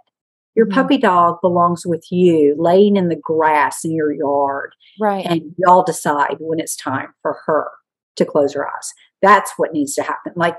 Your 0.55 0.65
mm-hmm. 0.65 0.74
puppy 0.75 0.98
dog 0.98 1.38
belongs 1.41 1.86
with 1.86 2.05
you, 2.12 2.55
laying 2.58 2.96
in 2.98 3.10
the 3.10 3.15
grass 3.15 3.84
in 3.84 3.93
your 3.93 4.12
yard. 4.12 4.74
Right. 5.00 5.25
And 5.25 5.55
y'all 5.58 5.84
decide 5.84 6.36
when 6.39 6.60
it's 6.60 6.75
time 6.75 7.13
for 7.22 7.38
her 7.46 7.70
to 8.17 8.25
close 8.25 8.53
her 8.53 8.67
eyes. 8.67 8.93
That's 9.22 9.51
what 9.58 9.74
needs 9.74 9.93
to 9.96 10.03
happen. 10.03 10.34
Like, 10.36 10.58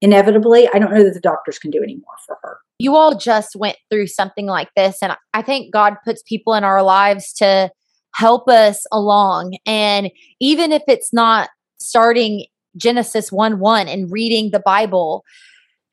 inevitably, 0.00 0.68
I 0.72 0.78
don't 0.78 0.92
know 0.92 1.04
that 1.04 1.14
the 1.14 1.20
doctors 1.20 1.58
can 1.58 1.70
do 1.70 1.82
any 1.82 1.96
more 1.96 2.04
for 2.26 2.38
her. 2.42 2.58
you 2.78 2.94
all 2.96 3.16
just 3.16 3.56
went 3.56 3.76
through 3.90 4.06
something 4.06 4.46
like 4.46 4.68
this 4.76 4.98
and 5.02 5.16
i 5.34 5.42
think 5.42 5.72
god 5.72 5.96
puts 6.04 6.22
people 6.22 6.54
in 6.54 6.62
our 6.62 6.82
lives 6.82 7.32
to 7.32 7.70
help 8.14 8.48
us 8.48 8.86
along 8.92 9.56
and 9.66 10.10
even 10.40 10.70
if 10.72 10.82
it's 10.86 11.12
not 11.12 11.50
starting 11.80 12.46
genesis 12.76 13.32
1 13.32 13.58
1 13.58 13.88
and 13.88 14.12
reading 14.12 14.50
the 14.50 14.60
bible 14.60 15.24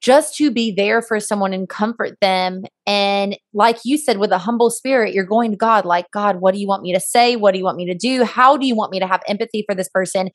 just 0.02 0.36
to 0.36 0.52
be 0.52 0.72
there 0.72 1.02
for 1.02 1.20
someone 1.20 1.54
and 1.54 1.70
comfort 1.70 2.18
them 2.22 2.64
and 2.86 3.38
like 3.54 3.78
you 3.84 3.98
said 3.98 4.18
with 4.18 4.32
a 4.32 4.38
humble 4.38 4.70
spirit 4.70 5.14
you're 5.14 5.26
going 5.26 5.52
to 5.52 5.58
god 5.58 5.86
like 5.86 6.10
god 6.12 6.42
what 6.42 6.54
do 6.54 6.60
you 6.60 6.68
want 6.68 6.84
me 6.84 6.94
to 6.94 7.00
say 7.00 7.36
what 7.36 7.52
do 7.54 7.58
you 7.58 7.64
want 7.64 7.78
me 7.78 7.86
to 7.86 7.96
do 7.96 8.24
how 8.24 8.58
do 8.58 8.68
you 8.68 8.76
want 8.76 8.92
me 8.92 9.00
to 9.00 9.08
have 9.08 9.22
empathy 9.28 9.64
for 9.68 9.74
this 9.74 9.90
person 9.90 10.30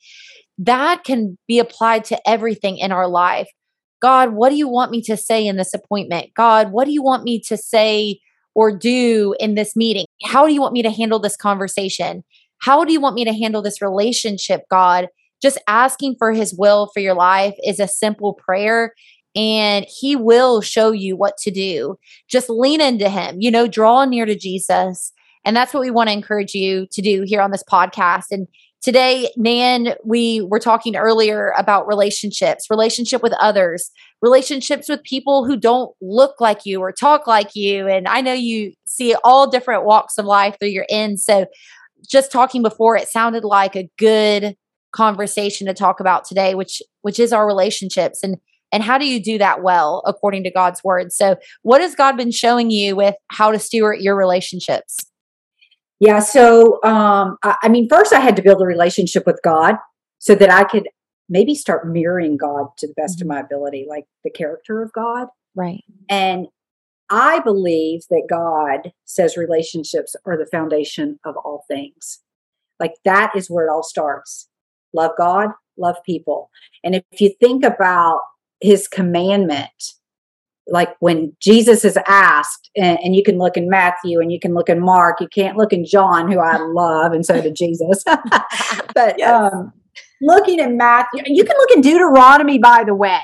that 0.57 1.03
can 1.03 1.37
be 1.47 1.59
applied 1.59 2.03
to 2.03 2.29
everything 2.29 2.77
in 2.77 2.91
our 2.91 3.07
life 3.07 3.47
God, 4.01 4.33
what 4.33 4.49
do 4.49 4.55
you 4.55 4.67
want 4.67 4.91
me 4.91 5.01
to 5.03 5.15
say 5.15 5.45
in 5.45 5.57
this 5.57 5.73
appointment? 5.73 6.33
God, 6.35 6.71
what 6.71 6.85
do 6.85 6.91
you 6.91 7.03
want 7.03 7.23
me 7.23 7.39
to 7.41 7.55
say 7.55 8.19
or 8.55 8.75
do 8.75 9.35
in 9.39 9.55
this 9.55 9.75
meeting? 9.75 10.05
How 10.25 10.47
do 10.47 10.53
you 10.53 10.59
want 10.59 10.73
me 10.73 10.81
to 10.81 10.89
handle 10.89 11.19
this 11.19 11.37
conversation? 11.37 12.23
How 12.57 12.83
do 12.83 12.91
you 12.91 12.99
want 12.99 13.15
me 13.15 13.23
to 13.25 13.33
handle 13.33 13.61
this 13.61 13.81
relationship, 13.81 14.63
God? 14.69 15.07
Just 15.41 15.59
asking 15.67 16.15
for 16.17 16.33
his 16.33 16.53
will 16.53 16.89
for 16.93 16.99
your 16.99 17.13
life 17.13 17.55
is 17.65 17.79
a 17.79 17.87
simple 17.87 18.33
prayer 18.33 18.93
and 19.35 19.85
he 19.87 20.15
will 20.15 20.61
show 20.61 20.91
you 20.91 21.15
what 21.15 21.37
to 21.37 21.51
do. 21.51 21.97
Just 22.27 22.49
lean 22.49 22.81
into 22.81 23.09
him, 23.09 23.37
you 23.39 23.51
know, 23.51 23.67
draw 23.67 24.05
near 24.05 24.25
to 24.25 24.37
Jesus. 24.37 25.13
And 25.45 25.55
that's 25.55 25.73
what 25.73 25.81
we 25.81 25.91
want 25.91 26.09
to 26.09 26.13
encourage 26.13 26.53
you 26.53 26.87
to 26.91 27.01
do 27.01 27.23
here 27.25 27.41
on 27.41 27.51
this 27.51 27.63
podcast. 27.63 28.25
And 28.31 28.47
today, 28.81 29.29
Nan, 29.37 29.95
we 30.03 30.41
were 30.41 30.59
talking 30.59 30.95
earlier 30.95 31.53
about 31.57 31.87
relationships, 31.87 32.67
relationship 32.69 33.23
with 33.23 33.33
others, 33.39 33.89
relationships 34.21 34.89
with 34.89 35.03
people 35.03 35.45
who 35.45 35.57
don't 35.57 35.95
look 36.01 36.39
like 36.39 36.65
you 36.65 36.79
or 36.81 36.91
talk 36.91 37.25
like 37.25 37.55
you. 37.55 37.87
And 37.87 38.07
I 38.07 38.21
know 38.21 38.33
you 38.33 38.73
see 38.85 39.15
all 39.23 39.49
different 39.49 39.85
walks 39.85 40.17
of 40.17 40.25
life 40.25 40.57
through 40.59 40.69
your 40.69 40.85
ends. 40.89 41.25
So 41.25 41.45
just 42.07 42.31
talking 42.31 42.61
before, 42.61 42.95
it 42.97 43.07
sounded 43.07 43.43
like 43.43 43.75
a 43.75 43.89
good 43.97 44.55
conversation 44.91 45.67
to 45.67 45.73
talk 45.73 45.99
about 45.99 46.25
today, 46.25 46.53
which 46.53 46.81
which 47.01 47.19
is 47.19 47.31
our 47.31 47.47
relationships 47.47 48.23
and 48.23 48.37
and 48.71 48.83
how 48.83 48.97
do 48.97 49.05
you 49.05 49.21
do 49.21 49.37
that 49.37 49.61
well 49.61 50.03
according 50.05 50.43
to 50.43 50.51
God's 50.51 50.83
word? 50.83 51.11
So 51.11 51.35
what 51.63 51.81
has 51.81 51.95
God 51.95 52.17
been 52.17 52.31
showing 52.31 52.71
you 52.71 52.95
with 52.95 53.15
how 53.27 53.51
to 53.51 53.59
steward 53.59 53.99
your 54.01 54.15
relationships? 54.15 54.97
Yeah. 55.99 56.19
So, 56.19 56.83
um, 56.83 57.37
I, 57.43 57.57
I 57.63 57.69
mean, 57.69 57.87
first 57.87 58.11
I 58.11 58.19
had 58.19 58.35
to 58.35 58.41
build 58.41 58.61
a 58.61 58.65
relationship 58.65 59.25
with 59.25 59.39
God 59.43 59.75
so 60.17 60.33
that 60.35 60.51
I 60.51 60.63
could 60.63 60.89
maybe 61.29 61.53
start 61.55 61.87
mirroring 61.87 62.37
God 62.37 62.67
to 62.77 62.87
the 62.87 62.93
best 62.95 63.21
of 63.21 63.27
my 63.27 63.39
ability, 63.39 63.85
like 63.87 64.05
the 64.23 64.31
character 64.31 64.81
of 64.81 64.91
God. 64.93 65.27
Right. 65.55 65.83
And 66.09 66.47
I 67.09 67.39
believe 67.39 68.01
that 68.09 68.27
God 68.29 68.93
says 69.05 69.37
relationships 69.37 70.15
are 70.25 70.37
the 70.37 70.45
foundation 70.45 71.19
of 71.25 71.35
all 71.37 71.65
things. 71.67 72.19
Like 72.79 72.93
that 73.05 73.33
is 73.35 73.49
where 73.49 73.67
it 73.67 73.69
all 73.69 73.83
starts. 73.83 74.47
Love 74.93 75.11
God, 75.17 75.49
love 75.77 75.97
people. 76.05 76.49
And 76.83 76.95
if 76.95 77.03
you 77.21 77.33
think 77.39 77.63
about 77.63 78.21
his 78.61 78.87
commandment, 78.87 79.69
like 80.67 80.95
when 80.99 81.35
Jesus 81.41 81.83
is 81.83 81.97
asked, 82.07 82.69
and, 82.75 82.99
and 83.03 83.15
you 83.15 83.23
can 83.23 83.37
look 83.37 83.57
in 83.57 83.69
Matthew 83.69 84.19
and 84.19 84.31
you 84.31 84.39
can 84.39 84.53
look 84.53 84.69
in 84.69 84.79
Mark, 84.79 85.19
you 85.19 85.27
can't 85.27 85.57
look 85.57 85.73
in 85.73 85.85
John, 85.85 86.31
who 86.31 86.39
I 86.39 86.57
love, 86.57 87.11
and 87.11 87.25
so 87.25 87.41
did 87.41 87.55
Jesus. 87.55 88.03
but 88.93 89.21
um, 89.21 89.73
looking 90.21 90.59
in 90.59 90.77
Matthew, 90.77 91.23
you 91.25 91.43
can 91.43 91.57
look 91.57 91.71
in 91.71 91.81
Deuteronomy, 91.81 92.59
by 92.59 92.83
the 92.85 92.95
way, 92.95 93.21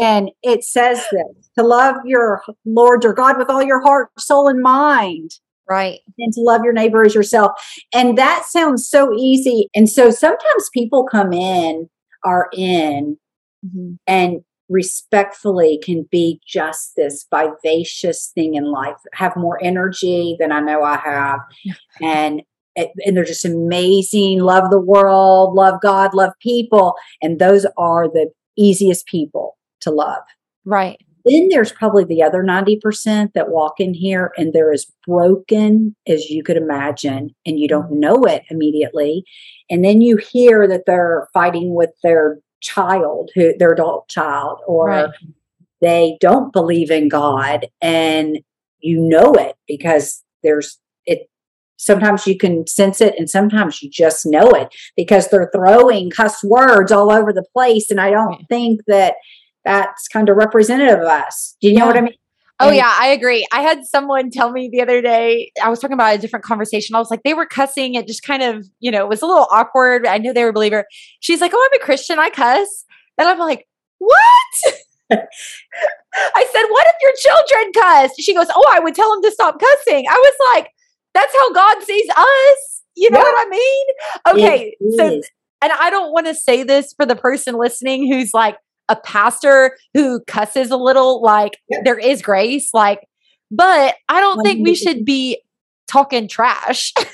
and 0.00 0.30
it 0.42 0.64
says 0.64 1.04
this 1.12 1.50
to 1.58 1.64
love 1.64 1.96
your 2.04 2.42
Lord 2.64 3.02
your 3.02 3.14
God 3.14 3.38
with 3.38 3.48
all 3.48 3.62
your 3.62 3.82
heart, 3.82 4.10
soul, 4.18 4.48
and 4.48 4.62
mind. 4.62 5.32
Right. 5.68 5.98
And 6.18 6.32
to 6.34 6.42
love 6.42 6.62
your 6.62 6.72
neighbor 6.72 7.04
as 7.04 7.14
yourself. 7.14 7.52
And 7.92 8.16
that 8.18 8.44
sounds 8.46 8.88
so 8.88 9.12
easy. 9.12 9.68
And 9.74 9.88
so 9.90 10.10
sometimes 10.10 10.70
people 10.72 11.08
come 11.10 11.32
in, 11.32 11.88
are 12.24 12.48
in, 12.52 13.18
Mm-hmm. 13.66 13.94
and 14.06 14.40
respectfully 14.68 15.78
can 15.82 16.06
be 16.10 16.40
just 16.46 16.96
this 16.96 17.26
vivacious 17.32 18.32
thing 18.34 18.54
in 18.54 18.64
life, 18.64 18.96
have 19.14 19.36
more 19.36 19.62
energy 19.62 20.36
than 20.40 20.52
I 20.52 20.60
know 20.60 20.82
I 20.82 20.96
have. 20.96 21.40
And 22.02 22.42
and 22.76 23.16
they're 23.16 23.24
just 23.24 23.46
amazing, 23.46 24.40
love 24.40 24.70
the 24.70 24.78
world, 24.78 25.54
love 25.54 25.80
God, 25.80 26.12
love 26.12 26.32
people. 26.42 26.94
And 27.22 27.38
those 27.38 27.64
are 27.78 28.06
the 28.06 28.30
easiest 28.58 29.06
people 29.06 29.56
to 29.80 29.90
love. 29.90 30.22
Right. 30.66 30.98
Then 31.24 31.48
there's 31.50 31.72
probably 31.72 32.04
the 32.04 32.22
other 32.22 32.44
90% 32.44 33.32
that 33.32 33.50
walk 33.50 33.80
in 33.80 33.94
here 33.94 34.30
and 34.36 34.52
they're 34.52 34.72
as 34.72 34.86
broken 35.06 35.96
as 36.06 36.30
you 36.30 36.44
could 36.44 36.56
imagine, 36.56 37.30
and 37.44 37.58
you 37.58 37.66
don't 37.66 37.86
mm-hmm. 37.86 38.00
know 38.00 38.24
it 38.24 38.44
immediately. 38.50 39.24
And 39.68 39.84
then 39.84 40.00
you 40.00 40.18
hear 40.18 40.68
that 40.68 40.82
they're 40.86 41.28
fighting 41.32 41.74
with 41.74 41.90
their 42.04 42.38
child, 42.66 43.30
who 43.34 43.56
their 43.58 43.72
adult 43.72 44.08
child, 44.08 44.58
or 44.66 44.88
Right. 44.88 45.10
they 45.80 46.16
don't 46.20 46.52
believe 46.52 46.90
in 46.90 47.08
God, 47.08 47.66
and 47.80 48.38
you 48.80 49.00
know 49.00 49.32
it 49.34 49.54
because 49.66 50.22
there's 50.42 50.78
it. 51.06 51.28
Sometimes 51.76 52.26
you 52.26 52.36
can 52.38 52.66
sense 52.66 53.00
it, 53.00 53.14
and 53.18 53.28
sometimes 53.28 53.82
you 53.82 53.90
just 53.90 54.26
know 54.26 54.50
it 54.50 54.68
because 54.96 55.28
they're 55.28 55.50
throwing 55.54 56.10
cuss 56.10 56.42
words 56.42 56.90
all 56.92 57.10
over 57.12 57.32
the 57.32 57.44
place. 57.54 57.90
And 57.90 58.00
I 58.00 58.10
don't 58.10 58.46
think 58.48 58.80
that 58.86 59.14
that's 59.64 60.08
kind 60.08 60.28
of 60.28 60.36
representative 60.36 61.00
of 61.00 61.06
us. 61.06 61.56
Do 61.60 61.68
you 61.68 61.74
know 61.78 61.86
what 61.86 61.96
I 61.96 62.00
mean? 62.02 62.14
Oh 62.58 62.68
And- 62.68 62.76
yeah, 62.76 62.90
I 62.98 63.08
agree. 63.08 63.46
I 63.52 63.60
had 63.60 63.84
someone 63.84 64.30
tell 64.30 64.50
me 64.50 64.68
the 64.72 64.80
other 64.80 65.02
day. 65.02 65.52
I 65.62 65.68
was 65.68 65.78
talking 65.78 65.94
about 65.94 66.14
a 66.14 66.18
different 66.18 66.44
conversation. 66.44 66.94
I 66.96 66.98
was 66.98 67.10
like, 67.10 67.22
they 67.22 67.34
were 67.34 67.44
cussing. 67.46 67.94
It 67.96 68.06
just 68.06 68.22
kind 68.22 68.42
of, 68.42 68.66
you 68.80 68.90
know, 68.90 69.00
it 69.04 69.08
was 69.08 69.20
a 69.22 69.26
little 69.26 69.46
awkward. 69.50 70.06
I 70.06 70.16
knew 70.18 70.32
they 70.32 70.42
were 70.42 70.48
a 70.50 70.54
believer. 70.54 70.86
She's 71.20 71.40
like, 71.42 71.52
"Oh, 71.54 71.68
I'm 71.72 71.80
a 71.80 71.84
Christian. 71.84 72.18
I 72.18 72.30
cuss," 72.30 72.84
and 73.18 73.28
I'm 73.28 73.38
like, 73.38 73.66
"What?" 73.98 74.16
I 75.12 76.46
said, 76.52 76.62
"What 76.68 76.86
if 76.86 76.94
your 77.02 77.12
children 77.18 77.72
cuss?" 77.74 78.10
She 78.18 78.34
goes, 78.34 78.46
"Oh, 78.54 78.70
I 78.74 78.80
would 78.80 78.94
tell 78.94 79.10
them 79.12 79.22
to 79.22 79.30
stop 79.30 79.58
cussing." 79.60 80.06
I 80.08 80.14
was 80.14 80.54
like, 80.54 80.70
"That's 81.14 81.34
how 81.36 81.52
God 81.52 81.82
sees 81.82 82.08
us." 82.16 82.82
You 82.96 83.10
know 83.10 83.18
Yeah. 83.18 83.24
what 83.24 83.46
I 83.46 83.50
mean? 83.50 83.86
Okay, 84.30 84.76
It 84.80 84.96
so 84.96 85.06
is. 85.18 85.30
and 85.60 85.70
I 85.72 85.90
don't 85.90 86.12
want 86.12 86.26
to 86.28 86.34
say 86.34 86.62
this 86.62 86.94
for 86.94 87.04
the 87.04 87.14
person 87.16 87.54
listening 87.56 88.10
who's 88.10 88.32
like, 88.32 88.56
a 88.88 88.96
pastor 88.96 89.76
who 89.94 90.20
cusses 90.26 90.70
a 90.70 90.76
little, 90.76 91.22
like 91.22 91.58
there 91.84 91.98
is 91.98 92.22
grace, 92.22 92.70
like, 92.72 93.06
but 93.50 93.94
I 94.08 94.20
don't 94.20 94.42
think 94.42 94.64
we 94.64 94.74
should 94.74 95.04
be 95.04 95.40
talking 95.86 96.28
trash. 96.28 96.92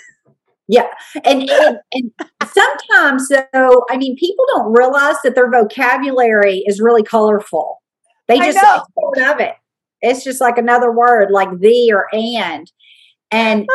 Yeah. 0.68 0.88
And, 1.24 1.50
and, 1.50 1.80
and 1.92 2.10
sometimes, 2.46 3.28
though, 3.28 3.84
I 3.90 3.98
mean, 3.98 4.16
people 4.16 4.44
don't 4.54 4.72
realize 4.72 5.16
that 5.22 5.34
their 5.34 5.50
vocabulary 5.50 6.62
is 6.66 6.80
really 6.80 7.02
colorful. 7.02 7.82
They 8.26 8.38
just 8.38 8.58
say 8.58 8.66
know. 8.66 8.84
part 8.98 9.34
of 9.34 9.40
it. 9.40 9.54
It's 10.00 10.24
just 10.24 10.40
like 10.40 10.56
another 10.56 10.90
word, 10.90 11.30
like 11.30 11.50
the 11.58 11.92
or 11.92 12.06
and. 12.14 12.70
And 13.30 13.68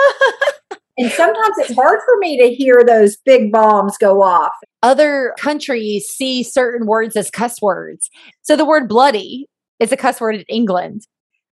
and 0.98 1.12
sometimes 1.12 1.58
it's 1.60 1.76
hard 1.76 2.00
for 2.04 2.18
me 2.20 2.40
to 2.40 2.56
hear 2.56 2.84
those 2.84 3.18
big 3.18 3.52
bombs 3.52 3.98
go 3.98 4.24
off. 4.24 4.54
Other 4.84 5.34
countries 5.40 6.08
see 6.08 6.44
certain 6.44 6.86
words 6.88 7.16
as 7.16 7.30
cuss 7.32 7.62
words. 7.62 8.10
So 8.44 8.56
the 8.56 8.66
word 8.66 8.88
bloody 8.88 9.48
is 9.80 9.92
a 9.92 9.98
cuss 9.98 10.22
word 10.22 10.36
in 10.36 10.44
England. 10.50 11.02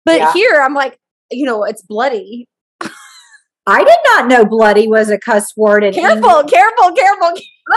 But 0.04 0.18
Yeah. 0.18 0.32
here 0.32 0.60
I'm 0.62 0.74
like, 0.74 0.98
you 1.30 1.44
know, 1.46 1.64
it's 1.64 1.82
bloody. 1.82 2.48
I 3.66 3.84
did 3.84 3.98
not 4.06 4.26
know 4.26 4.44
bloody 4.44 4.88
was 4.88 5.10
a 5.10 5.18
cuss 5.18 5.52
word 5.56 5.84
in 5.84 5.92
Careful, 5.92 6.30
English. 6.38 6.50
careful, 6.50 6.92
careful. 6.92 7.32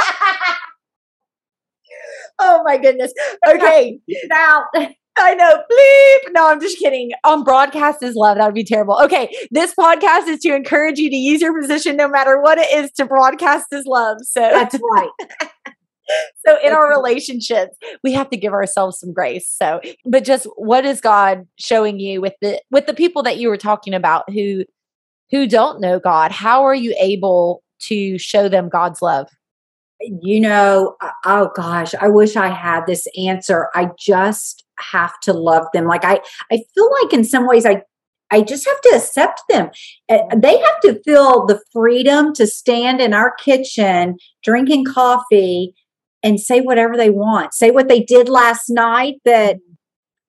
oh 2.40 2.64
my 2.64 2.78
goodness. 2.78 3.14
Okay. 3.48 4.00
Now, 4.30 4.66
I 5.18 5.36
know. 5.36 5.50
Bleep. 5.50 6.34
No, 6.34 6.50
I'm 6.50 6.60
just 6.60 6.80
kidding. 6.80 7.12
On 7.24 7.44
Broadcast 7.44 8.02
His 8.02 8.16
Love. 8.16 8.38
That 8.38 8.46
would 8.46 8.56
be 8.56 8.64
terrible. 8.64 9.00
Okay. 9.02 9.36
This 9.52 9.74
podcast 9.76 10.28
is 10.28 10.40
to 10.40 10.56
encourage 10.56 10.98
you 10.98 11.10
to 11.10 11.16
use 11.16 11.42
your 11.42 11.60
position 11.60 11.96
no 11.96 12.08
matter 12.08 12.42
what 12.42 12.58
it 12.58 12.72
is 12.74 12.92
to 12.94 13.06
broadcast 13.06 13.68
is 13.72 13.86
love. 13.86 14.18
So 14.24 14.40
that's 14.54 14.76
right. 14.76 15.10
so 16.46 16.58
in 16.64 16.74
our 16.74 16.90
relationships, 16.90 17.78
we 18.04 18.14
have 18.14 18.30
to 18.32 18.38
give 18.38 18.54
ourselves 18.54 19.00
some 19.00 19.14
grace. 19.14 19.48
So, 19.48 19.82
but 20.06 20.24
just 20.24 20.48
what 20.56 20.86
is 20.86 21.00
God 21.00 21.48
showing 21.60 22.00
you 22.00 22.20
with 22.20 22.34
the 22.42 22.62
with 22.72 22.88
the 22.88 22.94
people 22.94 23.24
that 23.24 23.38
you 23.38 23.50
were 23.50 23.58
talking 23.58 23.94
about 23.94 24.30
who 24.32 24.64
who 25.30 25.48
don't 25.48 25.80
know 25.80 26.00
God? 26.00 26.32
How 26.32 26.64
are 26.64 26.76
you 26.76 26.96
able 27.00 27.64
to 27.82 28.18
show 28.18 28.50
them 28.50 28.70
God's 28.70 29.02
love? 29.02 29.28
you 30.22 30.40
know, 30.40 30.96
uh, 31.02 31.12
oh 31.26 31.50
gosh, 31.56 31.94
I 31.96 32.10
wish 32.10 32.36
I 32.36 32.50
had 32.50 32.86
this 32.86 33.08
answer. 33.18 33.70
I 33.74 33.90
just 33.98 34.63
have 34.92 35.20
to 35.22 35.34
love 35.34 35.66
them. 35.74 35.86
Like 35.86 36.06
I, 36.06 36.22
I 36.52 36.60
feel 36.74 36.90
like 37.02 37.14
in 37.14 37.24
some 37.24 37.48
ways 37.48 37.66
I, 37.66 37.82
I 38.32 38.42
just 38.42 38.66
have 38.66 38.82
to 38.82 38.94
accept 38.96 39.44
them. 39.50 39.70
Uh, 40.10 40.20
They 40.36 40.58
have 40.58 40.80
to 40.82 41.02
feel 41.04 41.46
the 41.46 41.62
freedom 41.72 42.34
to 42.34 42.48
stand 42.48 43.02
in 43.02 43.14
our 43.14 43.34
kitchen 43.36 44.18
drinking 44.44 44.86
coffee 44.86 45.74
and 46.24 46.40
say 46.40 46.62
whatever 46.62 46.96
they 46.98 47.10
want. 47.10 47.54
Say 47.54 47.70
what 47.72 47.90
they 47.90 48.00
did 48.00 48.30
last 48.30 48.70
night 48.70 49.16
that 49.26 49.58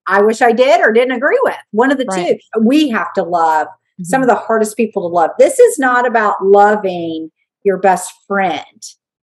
I 0.06 0.22
wish 0.22 0.42
I 0.42 0.52
did 0.52 0.80
or 0.80 0.92
didn't 0.92 1.16
agree 1.16 1.40
with. 1.44 1.56
One 1.70 1.90
of 1.90 1.98
the 1.98 2.04
Right. 2.06 2.38
two. 2.54 2.60
We 2.62 2.90
have 2.90 3.12
to 3.14 3.22
love 3.22 3.68
some 4.02 4.22
of 4.22 4.28
the 4.28 4.34
hardest 4.34 4.76
people 4.76 5.08
to 5.08 5.14
love. 5.14 5.30
This 5.38 5.58
is 5.58 5.78
not 5.78 6.06
about 6.06 6.44
loving 6.44 7.30
your 7.62 7.78
best 7.78 8.12
friend 8.26 8.66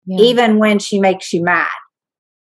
even 0.08 0.58
when 0.58 0.78
she 0.78 0.98
makes 0.98 1.32
you 1.32 1.42
mad. 1.42 1.68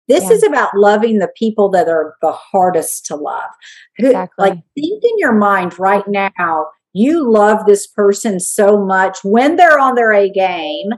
This 0.09 0.25
Yeah. 0.25 0.31
is 0.31 0.43
about 0.43 0.75
loving 0.75 1.19
the 1.19 1.29
people 1.37 1.69
that 1.69 1.87
are 1.87 2.15
the 2.21 2.31
hardest 2.33 3.05
to 3.05 3.15
love. 3.15 3.49
Exactly. 3.97 4.49
Like, 4.49 4.59
think 4.75 5.03
in 5.03 5.17
your 5.17 5.31
mind 5.33 5.79
right 5.79 6.05
now, 6.07 6.65
you 6.93 7.29
love 7.31 7.65
this 7.65 7.87
person 7.87 8.39
so 8.39 8.77
much 8.83 9.19
when 9.23 9.55
they're 9.55 9.79
on 9.79 9.95
their 9.95 10.11
A 10.11 10.29
game, 10.29 10.89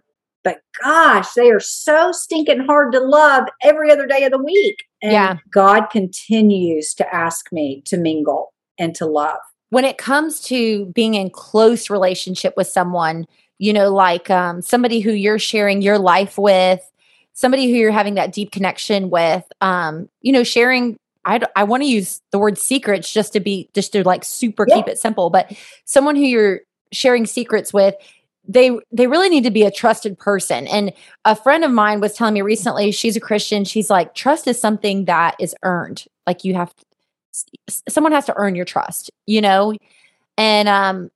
but 0.44 0.60
gosh, 0.82 1.34
they 1.34 1.52
are 1.52 1.60
so 1.60 2.12
stinking 2.14 2.62
hard 2.62 2.94
to 2.94 3.00
love 3.02 3.44
every 3.62 3.92
other 3.92 4.08
day 4.08 4.24
of 4.24 4.32
the 4.32 4.42
week. 4.42 4.78
And 5.04 5.12
Yeah. 5.12 5.36
God 5.52 5.88
continues 5.92 6.94
to 6.96 7.14
ask 7.16 7.52
me 7.52 7.84
to 7.88 7.98
mingle 7.98 8.54
and 8.80 8.96
to 8.96 9.06
love. 9.06 9.38
when 9.72 9.86
it 9.86 9.98
comes 9.98 10.42
to 10.42 10.88
being 10.88 11.14
in 11.14 11.30
close 11.30 11.90
relationship 11.90 12.54
with 12.58 12.68
someone 12.68 13.26
you 13.58 13.72
know 13.72 13.90
like 13.94 14.30
um, 14.30 14.62
somebody 14.62 15.00
who 15.00 15.12
you're 15.14 15.40
sharing 15.40 15.82
your 15.82 15.98
life 16.00 16.38
with 16.38 16.82
somebody 17.34 17.70
who 17.70 17.78
you're 17.78 17.92
having 17.92 18.16
that 18.16 18.34
deep 18.34 18.52
connection 18.52 19.10
with 19.10 19.44
um, 19.62 20.10
you 20.22 20.32
know 20.32 20.44
sharing 20.44 20.98
I, 21.24 21.40
I 21.56 21.64
want 21.64 21.84
to 21.84 21.88
use 21.88 22.20
the 22.32 22.40
word 22.40 22.58
secrets 22.58 23.12
just 23.12 23.34
to 23.34 23.40
be 23.40 23.70
just 23.74 23.92
to 23.94 24.04
like 24.04 24.24
super 24.24 24.66
keep 24.66 24.88
it 24.88 24.98
simple 24.98 25.30
but 25.30 25.52
someone 25.86 26.16
who 26.16 26.24
you're 26.24 26.62
sharing 26.92 27.26
secrets 27.26 27.74
with 27.74 27.96
they 28.48 28.72
they 28.92 29.08
really 29.08 29.30
need 29.30 29.44
to 29.44 29.52
be 29.52 29.64
a 29.64 29.72
trusted 29.72 30.18
person. 30.18 30.68
And 30.68 30.92
a 31.26 31.36
friend 31.36 31.64
of 31.64 31.72
mine 31.72 32.02
was 32.02 32.14
telling 32.14 32.34
me 32.34 32.42
recently 32.42 32.92
she's 32.92 33.16
a 33.16 33.20
christian 33.20 33.64
she's 33.64 33.90
like 33.90 34.16
trust 34.16 34.48
is 34.48 34.60
something 34.60 35.06
that 35.06 35.36
is 35.40 35.56
earned. 35.64 36.06
Like 36.26 36.44
you 36.44 36.56
have 36.56 36.74
s- 37.70 37.84
someone 37.88 38.12
has 38.12 38.26
to 38.26 38.34
earn 38.36 38.56
your 38.56 38.66
trust 38.66 39.12
you 39.28 39.42
know? 39.42 39.76
And 40.38 40.68
um 40.68 41.12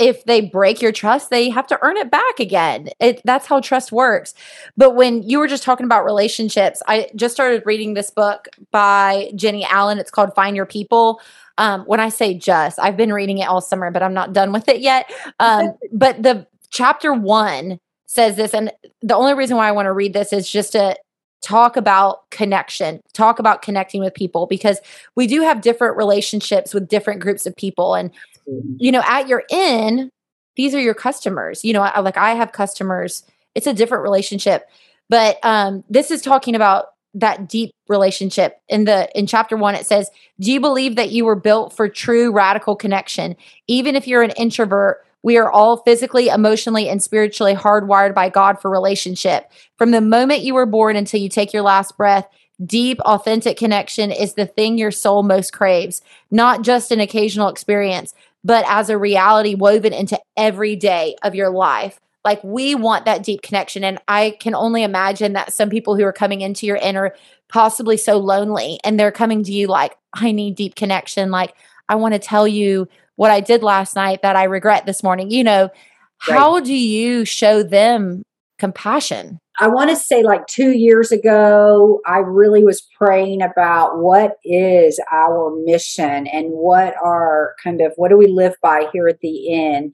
if 0.00 0.24
they 0.24 0.40
break 0.40 0.82
your 0.82 0.92
trust 0.92 1.30
they 1.30 1.50
have 1.50 1.66
to 1.66 1.78
earn 1.82 1.96
it 1.96 2.10
back 2.10 2.40
again. 2.40 2.88
It, 2.98 3.20
that's 3.24 3.46
how 3.46 3.60
trust 3.60 3.92
works. 3.92 4.34
But 4.76 4.96
when 4.96 5.22
you 5.22 5.38
were 5.38 5.46
just 5.46 5.62
talking 5.62 5.84
about 5.84 6.04
relationships 6.04 6.82
i 6.88 7.08
just 7.14 7.34
started 7.34 7.62
reading 7.66 7.94
this 7.94 8.10
book 8.10 8.48
by 8.70 9.30
Jennie 9.36 9.64
Allen. 9.64 9.98
It's 9.98 10.10
called 10.10 10.34
find 10.34 10.56
your 10.56 10.66
people. 10.66 11.20
Um, 11.58 11.82
when 11.82 12.00
i 12.00 12.08
say 12.08 12.34
just 12.34 12.78
i've 12.80 12.96
been 12.96 13.12
reading 13.12 13.38
it 13.38 13.44
all 13.48 13.60
summer 13.60 13.90
but 13.90 14.02
i'm 14.02 14.14
not 14.14 14.32
done 14.32 14.52
with 14.52 14.68
it 14.68 14.80
yet. 14.80 15.10
Um, 15.38 15.74
but 15.92 16.22
the 16.22 16.46
chapter 16.70 17.12
one 17.12 17.78
says 18.06 18.36
this 18.36 18.54
and 18.54 18.72
the 19.02 19.14
only 19.14 19.34
reason 19.34 19.56
why 19.56 19.68
i 19.68 19.72
want 19.72 19.86
to 19.86 19.92
read 19.92 20.14
this 20.14 20.32
is 20.32 20.50
just 20.50 20.72
to 20.72 20.96
talk 21.42 21.76
about 21.76 22.30
connection, 22.30 23.00
talk 23.12 23.38
about 23.38 23.62
connecting 23.62 24.02
with 24.02 24.14
people 24.14 24.46
because 24.46 24.80
we 25.14 25.26
do 25.26 25.40
have 25.42 25.60
different 25.60 25.96
relationships 25.96 26.74
with 26.74 26.88
different 26.88 27.20
groups 27.20 27.46
of 27.46 27.56
people. 27.56 27.94
And, 27.94 28.10
you 28.46 28.92
know, 28.92 29.02
at 29.06 29.28
your 29.28 29.44
inn, 29.50 30.10
these 30.56 30.74
are 30.74 30.80
your 30.80 30.94
customers. 30.94 31.64
You 31.64 31.72
know, 31.72 31.82
I, 31.82 32.00
like 32.00 32.16
I 32.16 32.34
have 32.34 32.52
customers, 32.52 33.24
it's 33.54 33.66
a 33.66 33.74
different 33.74 34.02
relationship. 34.02 34.68
But 35.08 35.38
um, 35.42 35.84
this 35.88 36.10
is 36.10 36.22
talking 36.22 36.54
about 36.54 36.86
that 37.14 37.48
deep 37.48 37.72
relationship. 37.88 38.60
In 38.68 38.84
the 38.84 39.10
in 39.18 39.26
chapter 39.26 39.56
one 39.56 39.74
it 39.74 39.84
says 39.84 40.10
do 40.38 40.52
you 40.52 40.60
believe 40.60 40.94
that 40.94 41.10
you 41.10 41.24
were 41.24 41.34
built 41.34 41.72
for 41.72 41.88
true 41.88 42.30
radical 42.30 42.76
connection? 42.76 43.36
Even 43.66 43.96
if 43.96 44.06
you're 44.06 44.22
an 44.22 44.30
introvert 44.32 45.04
we 45.22 45.36
are 45.36 45.50
all 45.50 45.78
physically 45.78 46.28
emotionally 46.28 46.88
and 46.88 47.02
spiritually 47.02 47.54
hardwired 47.54 48.14
by 48.14 48.28
god 48.28 48.60
for 48.60 48.70
relationship. 48.70 49.50
From 49.76 49.90
the 49.90 50.00
moment 50.00 50.42
you 50.42 50.54
were 50.54 50.66
born 50.66 50.96
until 50.96 51.20
you 51.20 51.28
take 51.28 51.52
your 51.52 51.62
last 51.62 51.96
breath 51.96 52.28
deep 52.64 53.00
authentic 53.00 53.56
connection 53.56 54.12
is 54.12 54.34
the 54.34 54.46
thing 54.46 54.76
your 54.76 54.90
soul 54.90 55.22
most 55.22 55.52
craves. 55.52 56.02
Not 56.30 56.62
just 56.62 56.90
an 56.90 57.00
occasional 57.00 57.48
experience 57.48 58.14
but 58.44 58.64
as 58.68 58.90
a 58.90 58.98
reality 58.98 59.54
woven 59.54 59.92
into 59.92 60.18
every 60.36 60.76
day 60.76 61.16
of 61.22 61.34
your 61.34 61.50
life. 61.50 62.00
Like 62.24 62.42
we 62.44 62.74
want 62.74 63.06
that 63.06 63.22
deep 63.22 63.40
connection 63.42 63.82
and 63.82 63.98
i 64.06 64.36
can 64.40 64.54
only 64.54 64.82
imagine 64.82 65.32
that 65.32 65.52
some 65.52 65.70
people 65.70 65.96
who 65.96 66.04
are 66.04 66.12
coming 66.12 66.42
into 66.42 66.66
your 66.66 66.76
inner 66.76 67.14
possibly 67.48 67.96
so 67.96 68.18
lonely 68.18 68.78
and 68.84 69.00
they're 69.00 69.10
coming 69.10 69.42
to 69.44 69.52
you 69.52 69.66
like 69.66 69.96
i 70.14 70.32
need 70.32 70.54
deep 70.54 70.74
connection. 70.74 71.30
Like 71.30 71.54
i 71.88 71.94
want 71.94 72.14
to 72.14 72.18
tell 72.18 72.46
you 72.46 72.88
what 73.16 73.30
i 73.30 73.40
did 73.40 73.62
last 73.62 73.96
night 73.96 74.22
that 74.22 74.36
i 74.36 74.44
regret 74.44 74.84
this 74.86 75.02
morning. 75.02 75.30
You 75.30 75.44
know 75.44 75.70
how 76.18 76.60
do 76.60 76.74
you 76.74 77.24
show 77.24 77.62
them 77.62 78.22
compassion 78.60 79.40
I 79.62 79.68
want 79.68 79.90
to 79.90 79.96
say 79.96 80.22
like 80.22 80.46
two 80.46 80.70
years 80.70 81.12
ago, 81.12 82.00
I 82.06 82.18
really 82.18 82.64
was 82.64 82.80
praying 82.96 83.42
about 83.42 83.98
what 83.98 84.36
is 84.42 84.98
our 85.12 85.54
mission 85.64 86.26
and 86.26 86.46
what 86.52 86.94
are 87.02 87.54
kind 87.62 87.82
of 87.82 87.92
what 87.96 88.08
do 88.08 88.16
we 88.16 88.26
live 88.26 88.54
by 88.62 88.86
here 88.90 89.06
at 89.06 89.20
the 89.20 89.48
inn. 89.48 89.92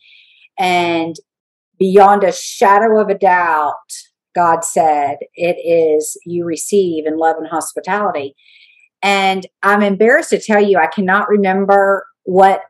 And 0.57 1.17
beyond 1.81 2.23
a 2.23 2.31
shadow 2.31 3.01
of 3.01 3.09
a 3.09 3.19
doubt, 3.19 3.75
God 4.37 4.65
said, 4.65 5.17
it 5.35 5.57
is 5.57 6.17
you 6.25 6.45
receive 6.45 7.05
in 7.05 7.19
love 7.19 7.35
and 7.37 7.49
hospitality. 7.49 8.37
And 9.03 9.47
I'm 9.65 9.83
embarrassed 9.83 10.31
to 10.31 10.41
tell 10.41 10.63
you, 10.63 10.79
I 10.79 10.87
cannot 10.87 11.29
remember 11.29 12.07
what 12.23 12.61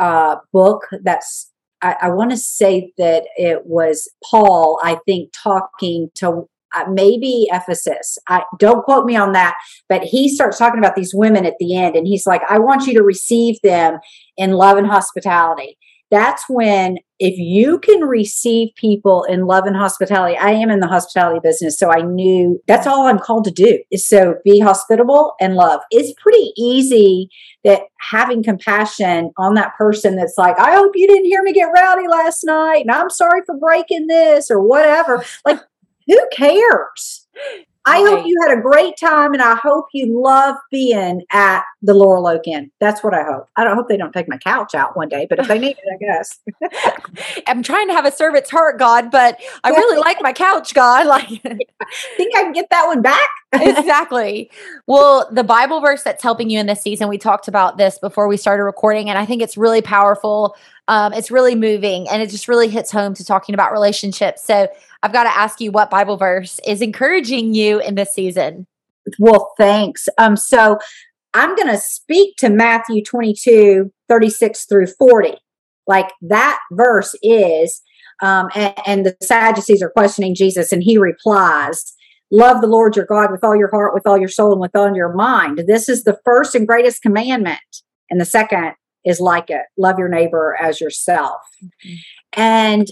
uh, 0.00 0.36
book 0.52 0.86
that's 1.04 1.52
I, 1.82 1.96
I 2.02 2.10
want 2.10 2.30
to 2.30 2.36
say 2.36 2.92
that 2.98 3.26
it 3.36 3.66
was 3.66 4.08
Paul, 4.28 4.80
I 4.82 4.98
think, 5.06 5.30
talking 5.32 6.10
to 6.16 6.48
uh, 6.74 6.84
maybe 6.90 7.46
Ephesus. 7.52 8.18
I 8.28 8.42
don't 8.58 8.84
quote 8.84 9.06
me 9.06 9.16
on 9.16 9.32
that, 9.32 9.54
but 9.88 10.02
he 10.02 10.28
starts 10.28 10.58
talking 10.58 10.78
about 10.78 10.96
these 10.96 11.12
women 11.14 11.46
at 11.46 11.54
the 11.58 11.76
end, 11.76 11.96
and 11.96 12.06
he's 12.06 12.26
like, 12.26 12.42
"I 12.48 12.58
want 12.58 12.86
you 12.86 12.94
to 12.94 13.02
receive 13.02 13.56
them 13.62 13.98
in 14.36 14.52
love 14.52 14.76
and 14.76 14.86
hospitality." 14.86 15.78
That's 16.10 16.44
when, 16.48 16.98
if 17.18 17.36
you 17.36 17.80
can 17.80 18.02
receive 18.02 18.68
people 18.76 19.24
in 19.24 19.46
love 19.46 19.64
and 19.64 19.76
hospitality, 19.76 20.36
I 20.36 20.52
am 20.52 20.70
in 20.70 20.80
the 20.80 20.86
hospitality 20.86 21.40
business, 21.42 21.78
so 21.78 21.90
I 21.90 22.02
knew 22.02 22.62
that's 22.68 22.86
all 22.86 23.06
I'm 23.06 23.18
called 23.18 23.44
to 23.46 23.50
do. 23.50 23.82
Is 23.90 24.08
so 24.08 24.36
be 24.44 24.60
hospitable 24.60 25.34
and 25.40 25.56
love. 25.56 25.80
It's 25.90 26.14
pretty 26.20 26.52
easy 26.56 27.28
that 27.64 27.82
having 27.98 28.44
compassion 28.44 29.32
on 29.36 29.54
that 29.54 29.74
person 29.76 30.14
that's 30.14 30.38
like, 30.38 30.58
I 30.60 30.76
hope 30.76 30.92
you 30.94 31.08
didn't 31.08 31.24
hear 31.24 31.42
me 31.42 31.52
get 31.52 31.72
rowdy 31.74 32.06
last 32.06 32.44
night, 32.44 32.82
and 32.82 32.90
I'm 32.90 33.10
sorry 33.10 33.40
for 33.44 33.56
breaking 33.56 34.06
this 34.06 34.50
or 34.50 34.62
whatever. 34.62 35.24
Like, 35.44 35.60
who 36.06 36.20
cares? 36.32 37.26
I 37.86 38.00
hope 38.00 38.26
you 38.26 38.36
had 38.46 38.58
a 38.58 38.60
great 38.60 38.96
time 38.98 39.32
and 39.32 39.40
I 39.40 39.54
hope 39.54 39.86
you 39.92 40.20
love 40.20 40.56
being 40.72 41.22
at 41.30 41.62
the 41.82 41.94
Laurel 41.94 42.26
Oak 42.26 42.48
Inn. 42.48 42.70
That's 42.80 43.04
what 43.04 43.14
I 43.14 43.22
hope. 43.22 43.48
I 43.54 43.62
don't 43.62 43.76
hope 43.76 43.88
they 43.88 43.96
don't 43.96 44.12
take 44.12 44.28
my 44.28 44.38
couch 44.38 44.74
out 44.74 44.96
one 44.96 45.08
day, 45.08 45.26
but 45.30 45.38
if 45.38 45.46
they 45.46 45.58
need 45.58 45.76
it, 45.82 45.94
I 45.94 45.96
guess. 45.96 47.42
I'm 47.46 47.62
trying 47.62 47.86
to 47.86 47.94
have 47.94 48.04
a 48.04 48.10
servant's 48.10 48.50
heart, 48.50 48.80
God, 48.80 49.12
but 49.12 49.40
I 49.62 49.70
really 49.70 49.98
like 49.98 50.18
my 50.20 50.32
couch, 50.32 50.74
God. 50.74 51.06
Like, 51.16 51.28
think 52.16 52.36
I 52.36 52.42
can 52.42 52.52
get 52.52 52.68
that 52.70 52.86
one 52.86 53.00
back? 53.00 53.28
exactly. 53.52 54.50
Well, 54.86 55.28
the 55.30 55.44
Bible 55.44 55.80
verse 55.80 56.02
that's 56.02 56.22
helping 56.22 56.50
you 56.50 56.58
in 56.58 56.66
this 56.66 56.82
season, 56.82 57.08
we 57.08 57.16
talked 57.16 57.46
about 57.46 57.78
this 57.78 57.98
before 57.98 58.26
we 58.26 58.36
started 58.36 58.64
recording, 58.64 59.08
and 59.08 59.18
I 59.18 59.24
think 59.24 59.40
it's 59.40 59.56
really 59.56 59.82
powerful. 59.82 60.56
Um, 60.88 61.12
it's 61.12 61.30
really 61.30 61.54
moving, 61.54 62.08
and 62.08 62.22
it 62.22 62.30
just 62.30 62.48
really 62.48 62.68
hits 62.68 62.92
home 62.92 63.14
to 63.14 63.24
talking 63.24 63.54
about 63.54 63.72
relationships. 63.72 64.44
So, 64.44 64.68
I've 65.02 65.12
got 65.12 65.24
to 65.24 65.36
ask 65.36 65.60
you 65.60 65.70
what 65.70 65.90
Bible 65.90 66.16
verse 66.16 66.58
is 66.66 66.82
encouraging 66.82 67.54
you 67.54 67.80
in 67.80 67.94
this 67.94 68.12
season. 68.12 68.66
Well, 69.18 69.52
thanks. 69.56 70.08
Um, 70.18 70.36
so 70.36 70.78
I'm 71.34 71.54
going 71.54 71.68
to 71.68 71.78
speak 71.78 72.36
to 72.38 72.48
Matthew 72.48 73.04
22, 73.04 73.92
36 74.08 74.64
through 74.64 74.86
40. 74.98 75.34
Like 75.86 76.10
that 76.22 76.58
verse 76.72 77.14
is, 77.22 77.82
um, 78.22 78.48
and, 78.54 78.74
and 78.86 79.06
the 79.06 79.16
Sadducees 79.22 79.82
are 79.82 79.90
questioning 79.90 80.34
Jesus, 80.34 80.72
and 80.72 80.82
he 80.82 80.98
replies, 80.98 81.92
Love 82.32 82.60
the 82.60 82.66
Lord 82.66 82.96
your 82.96 83.06
God 83.06 83.30
with 83.30 83.44
all 83.44 83.54
your 83.54 83.70
heart, 83.70 83.94
with 83.94 84.06
all 84.06 84.18
your 84.18 84.28
soul, 84.28 84.50
and 84.50 84.60
with 84.60 84.74
all 84.74 84.92
your 84.96 85.14
mind. 85.14 85.62
This 85.68 85.88
is 85.88 86.02
the 86.02 86.18
first 86.24 86.56
and 86.56 86.66
greatest 86.66 87.00
commandment. 87.00 87.60
And 88.10 88.20
the 88.20 88.24
second 88.24 88.72
is 89.06 89.20
like 89.20 89.48
it 89.48 89.62
love 89.78 89.98
your 89.98 90.08
neighbor 90.08 90.56
as 90.60 90.80
yourself. 90.80 91.40
Mm-hmm. 91.64 91.94
And 92.34 92.86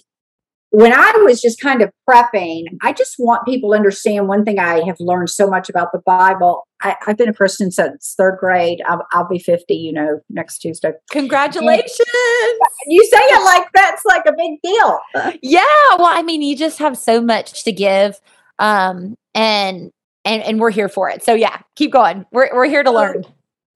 when 0.71 0.93
I 0.93 1.13
was 1.25 1.41
just 1.41 1.61
kind 1.61 1.83
of 1.83 1.91
prepping, 2.09 2.65
I 2.83 2.93
just 2.93 3.15
want 3.19 3.47
people 3.47 3.71
to 3.71 3.77
understand 3.77 4.27
one 4.27 4.45
thing 4.45 4.59
I 4.59 4.85
have 4.87 4.99
learned 4.99 5.31
so 5.31 5.47
much 5.47 5.69
about 5.69 5.93
the 5.93 6.01
Bible. 6.05 6.67
I, 6.83 6.97
have 7.03 7.17
been 7.17 7.29
a 7.29 7.35
Christian 7.35 7.71
since 7.71 8.15
third 8.19 8.39
grade. 8.41 8.83
I'll, 8.87 9.07
I'll, 9.13 9.29
be 9.29 9.39
50, 9.39 9.73
you 9.73 9.93
know, 9.93 10.21
next 10.31 10.59
Tuesday. 10.59 10.93
Congratulations. 11.13 12.01
And 12.01 12.89
you 12.89 13.05
say 13.05 13.19
it 13.21 13.45
like 13.45 13.69
that's 13.73 14.05
like 14.05 14.27
a 14.27 14.33
big 14.33 14.59
deal. 14.65 14.99
Yeah. 15.43 15.63
Well, 15.97 16.11
I 16.11 16.23
mean, 16.23 16.43
you 16.43 16.57
just 16.57 16.81
have 16.81 16.99
so 16.99 17.21
much 17.21 17.63
to 17.65 17.71
give. 17.71 18.21
Um, 18.59 19.17
and 19.35 19.93
and 20.25 20.43
and 20.43 20.61
we're 20.61 20.71
here 20.71 20.89
for 20.89 21.09
it. 21.09 21.23
So 21.23 21.35
yeah, 21.35 21.59
keep 21.77 21.93
going. 21.93 22.27
We're 22.33 22.51
we're 22.53 22.69
here 22.69 22.83
to 22.83 22.91
learn. 22.91 23.25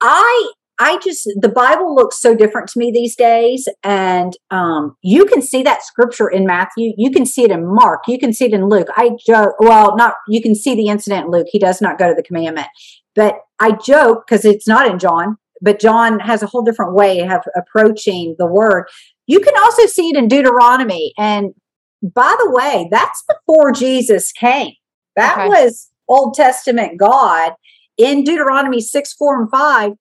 I 0.00 0.52
I 0.80 0.98
just 0.98 1.28
the 1.36 1.48
Bible 1.48 1.94
looks 1.94 2.20
so 2.20 2.34
different 2.36 2.68
to 2.68 2.78
me 2.78 2.92
these 2.92 3.16
days, 3.16 3.68
and 3.82 4.32
um, 4.50 4.96
you 5.02 5.24
can 5.24 5.42
see 5.42 5.62
that 5.64 5.82
scripture 5.82 6.28
in 6.28 6.46
Matthew. 6.46 6.92
You 6.96 7.10
can 7.10 7.26
see 7.26 7.42
it 7.42 7.50
in 7.50 7.66
Mark. 7.66 8.04
You 8.06 8.18
can 8.18 8.32
see 8.32 8.46
it 8.46 8.52
in 8.52 8.68
Luke. 8.68 8.88
I 8.96 9.10
joke. 9.26 9.54
Well, 9.58 9.96
not 9.96 10.14
you 10.28 10.40
can 10.40 10.54
see 10.54 10.74
the 10.74 10.86
incident 10.88 11.26
in 11.26 11.32
Luke. 11.32 11.48
He 11.50 11.58
does 11.58 11.80
not 11.80 11.98
go 11.98 12.08
to 12.08 12.14
the 12.14 12.22
commandment, 12.22 12.68
but 13.14 13.40
I 13.58 13.72
joke 13.72 14.24
because 14.26 14.44
it's 14.44 14.68
not 14.68 14.90
in 14.90 14.98
John. 14.98 15.36
But 15.60 15.80
John 15.80 16.20
has 16.20 16.42
a 16.44 16.46
whole 16.46 16.62
different 16.62 16.94
way 16.94 17.20
of 17.22 17.40
approaching 17.56 18.36
the 18.38 18.46
word. 18.46 18.84
You 19.26 19.40
can 19.40 19.56
also 19.58 19.86
see 19.86 20.10
it 20.10 20.16
in 20.16 20.28
Deuteronomy. 20.28 21.12
And 21.18 21.54
by 22.02 22.36
the 22.38 22.50
way, 22.50 22.88
that's 22.92 23.24
before 23.26 23.72
Jesus 23.72 24.30
came. 24.30 24.74
That 25.16 25.36
okay. 25.36 25.48
was 25.48 25.90
Old 26.08 26.34
Testament 26.34 26.98
God 26.98 27.54
in 27.96 28.22
Deuteronomy 28.22 28.80
6, 28.80 29.12
4, 29.14 29.42
and 29.42 29.50
5 29.50 29.92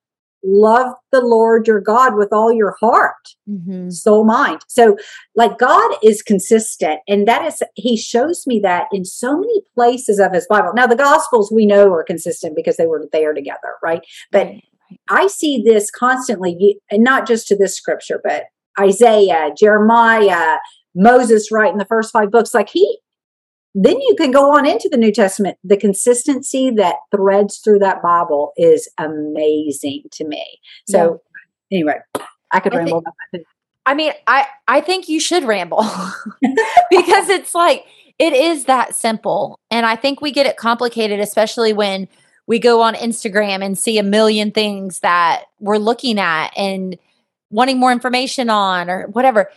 love 0.47 0.93
the 1.11 1.21
Lord 1.21 1.67
your 1.67 1.81
God 1.81 2.15
with 2.15 2.29
all 2.31 2.53
your 2.53 2.75
heart, 2.79 3.35
mm-hmm. 3.49 3.89
soul, 3.89 4.23
mind. 4.23 4.61
So, 4.67 4.97
like, 5.35 5.57
God 5.57 5.95
is 6.01 6.21
consistent. 6.21 7.01
And 7.07 7.27
that 7.27 7.45
is, 7.45 7.61
He 7.75 7.97
shows 7.97 8.47
me 8.47 8.59
that 8.63 8.87
in 8.91 9.03
so 9.03 9.37
many 9.37 9.61
places 9.75 10.19
of 10.19 10.33
His 10.33 10.47
Bible. 10.49 10.71
Now, 10.73 10.87
the 10.87 10.95
Gospels 10.95 11.51
we 11.51 11.65
know 11.65 11.91
are 11.91 12.03
consistent 12.03 12.55
because 12.55 12.77
they 12.77 12.87
were 12.87 13.07
there 13.11 13.33
together, 13.33 13.75
right? 13.83 14.01
But 14.31 14.51
I 15.09 15.27
see 15.27 15.61
this 15.61 15.91
constantly, 15.91 16.79
and 16.89 17.03
not 17.03 17.27
just 17.27 17.47
to 17.49 17.57
this 17.57 17.75
scripture, 17.75 18.21
but 18.23 18.45
Isaiah, 18.79 19.49
Jeremiah, 19.57 20.57
Moses 20.95 21.51
right 21.51 21.71
in 21.71 21.77
the 21.77 21.85
first 21.85 22.13
five 22.13 22.31
books. 22.31 22.53
Like, 22.53 22.69
He, 22.69 22.99
then 23.79 24.01
you 24.01 24.15
can 24.15 24.31
go 24.31 24.55
on 24.57 24.65
into 24.65 24.89
the 24.89 24.97
New 24.97 25.11
Testament. 25.11 25.59
The 25.63 25.77
consistency 25.77 26.71
that 26.71 26.95
threads 27.15 27.59
through 27.59 27.77
that 27.79 28.01
Bible 28.01 28.51
is 28.57 28.89
amazing 28.97 30.05
to 30.13 30.25
me. 30.25 30.43
So, 30.87 31.21
yeah. 31.71 31.77
anyway, 31.77 31.99
I 32.51 32.59
could 32.59 32.73
I 32.73 32.77
ramble 32.77 33.01
think, 33.01 33.03
about 33.03 33.13
that. 33.33 33.41
I 33.85 33.93
mean, 33.93 34.13
I 34.25 34.47
I 34.67 34.81
think 34.81 35.07
you 35.07 35.19
should 35.19 35.43
ramble 35.43 35.83
because 36.89 37.29
it's 37.29 37.53
like 37.53 37.85
it 38.17 38.33
is 38.33 38.65
that 38.65 38.95
simple, 38.95 39.59
and 39.69 39.85
I 39.85 39.95
think 39.95 40.21
we 40.21 40.31
get 40.31 40.47
it 40.47 40.57
complicated, 40.57 41.19
especially 41.19 41.71
when 41.71 42.07
we 42.47 42.57
go 42.57 42.81
on 42.81 42.95
Instagram 42.95 43.63
and 43.63 43.77
see 43.77 43.99
a 43.99 44.03
million 44.03 44.49
things 44.49 44.99
that 44.99 45.43
we're 45.59 45.77
looking 45.77 46.17
at 46.17 46.51
and 46.57 46.97
wanting 47.51 47.79
more 47.79 47.91
information 47.91 48.49
on 48.49 48.89
or 48.89 49.05
whatever. 49.09 49.51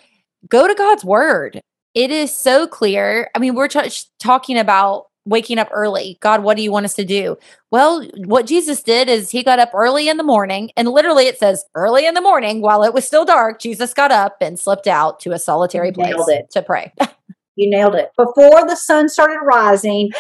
Go 0.47 0.69
to 0.69 0.75
God's 0.75 1.05
word 1.05 1.63
it 1.95 2.11
is 2.11 2.37
so 2.37 2.67
clear. 2.67 3.31
I 3.35 3.39
mean, 3.39 3.55
we're 3.55 3.69
t- 3.69 3.91
talking 4.19 4.59
about 4.59 5.07
waking 5.25 5.59
up 5.59 5.69
early. 5.73 6.19
God, 6.21 6.43
what 6.43 6.57
do 6.57 6.63
you 6.63 6.73
want 6.73 6.85
us 6.85 6.95
to 6.95 7.05
do? 7.05 7.37
Well, 7.71 8.07
what 8.25 8.47
Jesus 8.47 8.83
did 8.83 9.09
is 9.09 9.31
he 9.31 9.43
got 9.43 9.59
up 9.59 9.71
early 9.75 10.09
in 10.09 10.17
the 10.17 10.25
morning, 10.25 10.71
and 10.77 10.89
literally 10.89 11.27
it 11.27 11.39
says 11.39 11.65
early 11.75 12.07
in 12.07 12.15
the 12.15 12.21
morning 12.21 12.63
while 12.63 12.83
it 12.83 12.95
was 12.95 13.07
still 13.07 13.25
dark, 13.25 13.61
Jesus 13.61 13.95
got 13.95 14.11
up 14.11 14.37
and 14.41 14.59
slipped 14.59 14.87
out 14.87 15.21
to 15.21 15.33
a 15.33 15.39
solitary 15.39 15.93
place 15.93 16.17
to 16.53 16.63
pray. 16.63 16.93
you 17.57 17.71
nailed 17.71 17.95
it. 17.95 18.11
Before 18.17 18.67
the 18.67 18.77
sun 18.77 19.09
started 19.09 19.41
rising, 19.45 20.11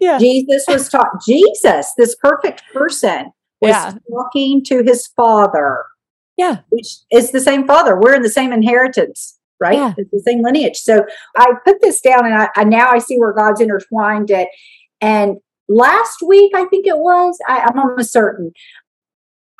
yeah. 0.00 0.18
Jesus 0.18 0.64
was 0.68 0.88
taught. 0.88 1.22
Jesus, 1.26 1.92
this 1.96 2.14
perfect 2.16 2.62
person, 2.72 3.32
was 3.60 3.70
yeah. 3.70 3.94
talking 4.10 4.62
to 4.64 4.82
his 4.82 5.06
father. 5.16 5.84
Yeah. 6.36 6.58
Which 6.70 6.96
is 7.10 7.32
the 7.32 7.40
same 7.40 7.66
father. 7.66 7.98
We're 8.00 8.14
in 8.14 8.22
the 8.22 8.30
same 8.30 8.52
inheritance 8.52 9.38
right? 9.60 9.76
Yeah. 9.76 9.94
It's 9.96 10.10
the 10.10 10.22
same 10.26 10.42
lineage. 10.42 10.76
So 10.76 11.04
I 11.36 11.52
put 11.64 11.80
this 11.80 12.00
down 12.00 12.26
and 12.26 12.34
I, 12.34 12.48
I, 12.56 12.64
now 12.64 12.90
I 12.90 12.98
see 12.98 13.16
where 13.18 13.32
God's 13.32 13.60
intertwined 13.60 14.30
it. 14.30 14.48
And 15.00 15.36
last 15.68 16.22
week, 16.26 16.52
I 16.54 16.64
think 16.66 16.86
it 16.86 16.98
was, 16.98 17.38
I, 17.46 17.60
I'm 17.60 17.78
almost 17.78 18.12
certain. 18.12 18.52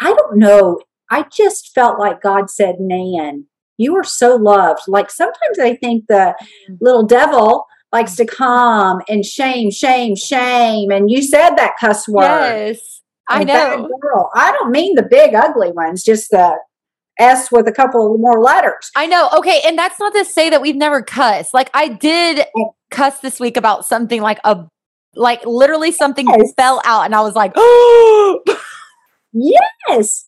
I 0.01 0.13
don't 0.15 0.39
know. 0.39 0.81
I 1.11 1.27
just 1.31 1.73
felt 1.75 1.99
like 1.99 2.23
God 2.23 2.51
said, 2.51 2.77
Nan, 2.79 3.47
you 3.77 3.97
are 3.97 4.05
so 4.05 4.37
loved. 4.37 4.83
Like 4.89 5.11
sometimes 5.11 5.59
I 5.61 5.77
think 5.77 6.07
the 6.09 6.35
mm. 6.71 6.79
little 6.81 7.05
devil 7.05 7.67
likes 7.93 8.15
to 8.17 8.25
come 8.25 9.01
and 9.09 9.25
shame, 9.25 9.71
shame, 9.71 10.15
shame. 10.15 10.91
And 10.91 11.11
you 11.11 11.23
said 11.23 11.57
that 11.57 11.75
cuss 11.81 12.09
word. 12.09 12.23
Yes. 12.23 13.03
I 13.29 13.45
know. 13.45 13.89
Girl. 14.01 14.31
I 14.35 14.53
don't 14.53 14.71
mean 14.71 14.97
the 14.97 15.07
big 15.09 15.35
ugly 15.35 15.73
ones, 15.73 16.03
just 16.03 16.31
the 16.31 16.57
S 17.21 17.53
with 17.53 17.69
a 17.69 17.73
couple 17.73 18.17
more 18.19 18.41
letters. 18.41 18.91
I 18.97 19.07
know. 19.07 19.29
Okay. 19.37 19.61
And 19.65 19.79
that's 19.79 20.01
not 20.01 20.13
to 20.15 20.25
say 20.25 20.51
that 20.51 20.61
we've 20.61 20.77
never 20.77 21.03
cussed. 21.03 21.55
Like 21.55 21.71
I 21.75 21.89
did 21.89 22.47
oh. 22.57 22.75
cuss 22.91 23.21
this 23.21 23.39
week 23.39 23.57
about 23.57 23.85
something 23.85 24.21
like 24.21 24.39
a, 24.45 24.67
like 25.15 25.45
literally 25.45 25.93
something 25.93 26.27
yes. 26.27 26.53
fell 26.57 26.81
out 26.85 27.05
and 27.05 27.15
I 27.15 27.21
was 27.21 27.35
like, 27.35 27.53
oh, 27.57 28.41
yes. 29.33 30.27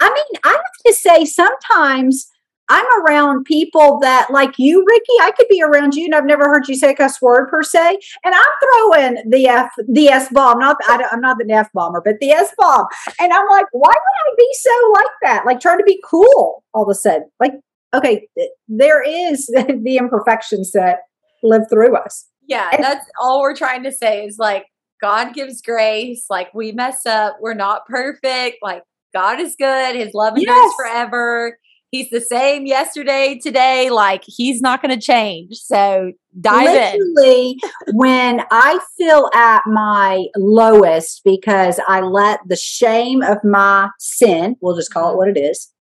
I 0.00 0.08
mean, 0.08 0.40
I 0.44 0.50
have 0.50 0.60
to 0.86 0.92
say 0.94 1.24
sometimes 1.24 2.28
I'm 2.68 2.86
around 3.02 3.44
people 3.44 3.98
that, 4.00 4.28
like 4.30 4.54
you, 4.58 4.84
Ricky, 4.86 5.12
I 5.20 5.30
could 5.32 5.46
be 5.48 5.62
around 5.62 5.94
you 5.94 6.04
and 6.04 6.14
I've 6.14 6.24
never 6.24 6.44
heard 6.44 6.66
you 6.68 6.74
say 6.74 6.90
a 6.90 6.94
cuss 6.94 7.22
word 7.22 7.48
per 7.48 7.62
se. 7.62 7.98
And 8.24 8.34
I'm 8.34 8.42
throwing 8.62 9.30
the 9.30 9.46
F, 9.46 9.70
the 9.88 10.08
S 10.08 10.28
bomb, 10.30 10.58
not, 10.58 10.76
I 10.88 11.02
am 11.12 11.20
not 11.20 11.38
the 11.38 11.52
F 11.52 11.70
bomber, 11.72 12.02
but 12.04 12.16
the 12.20 12.30
S 12.30 12.52
bomb. 12.58 12.86
And 13.20 13.32
I'm 13.32 13.46
like, 13.48 13.66
why 13.72 13.90
would 13.90 13.94
I 13.94 14.34
be 14.36 14.48
so 14.54 14.92
like 14.94 15.12
that? 15.22 15.46
Like 15.46 15.60
trying 15.60 15.78
to 15.78 15.84
be 15.84 16.02
cool 16.04 16.64
all 16.74 16.82
of 16.82 16.88
a 16.88 16.94
sudden. 16.94 17.30
Like, 17.38 17.52
okay, 17.94 18.28
there 18.68 19.02
is 19.02 19.46
the 19.46 19.96
imperfections 19.98 20.72
that 20.72 21.00
live 21.42 21.62
through 21.70 21.96
us. 21.96 22.26
Yeah. 22.48 22.70
And 22.72 22.82
that's 22.82 23.06
all 23.20 23.40
we're 23.40 23.56
trying 23.56 23.84
to 23.84 23.92
say 23.92 24.24
is 24.24 24.38
like, 24.38 24.66
God 25.00 25.34
gives 25.34 25.60
grace. 25.62 26.26
Like 26.30 26.52
we 26.54 26.72
mess 26.72 27.06
up. 27.06 27.36
We're 27.40 27.54
not 27.54 27.86
perfect. 27.86 28.58
Like 28.62 28.82
God 29.14 29.40
is 29.40 29.54
good. 29.56 29.94
His 29.94 30.14
love 30.14 30.36
endures 30.36 30.56
yes. 30.56 30.74
forever 30.76 31.58
he's 31.96 32.10
the 32.10 32.20
same 32.20 32.66
yesterday, 32.66 33.38
today. 33.42 33.90
Like 33.90 34.22
he's 34.26 34.60
not 34.60 34.82
going 34.82 34.94
to 34.98 35.00
change. 35.00 35.56
So 35.56 36.12
dive 36.40 36.66
Literally, 36.66 37.58
in. 37.62 37.94
when 37.94 38.42
I 38.50 38.78
feel 38.96 39.30
at 39.34 39.62
my 39.66 40.26
lowest 40.36 41.22
because 41.24 41.80
I 41.88 42.00
let 42.00 42.40
the 42.46 42.56
shame 42.56 43.22
of 43.22 43.38
my 43.44 43.88
sin, 43.98 44.56
we'll 44.60 44.76
just 44.76 44.92
call 44.92 45.08
it 45.08 45.10
mm-hmm. 45.10 45.18
what 45.18 45.28
it 45.28 45.38
is, 45.38 45.72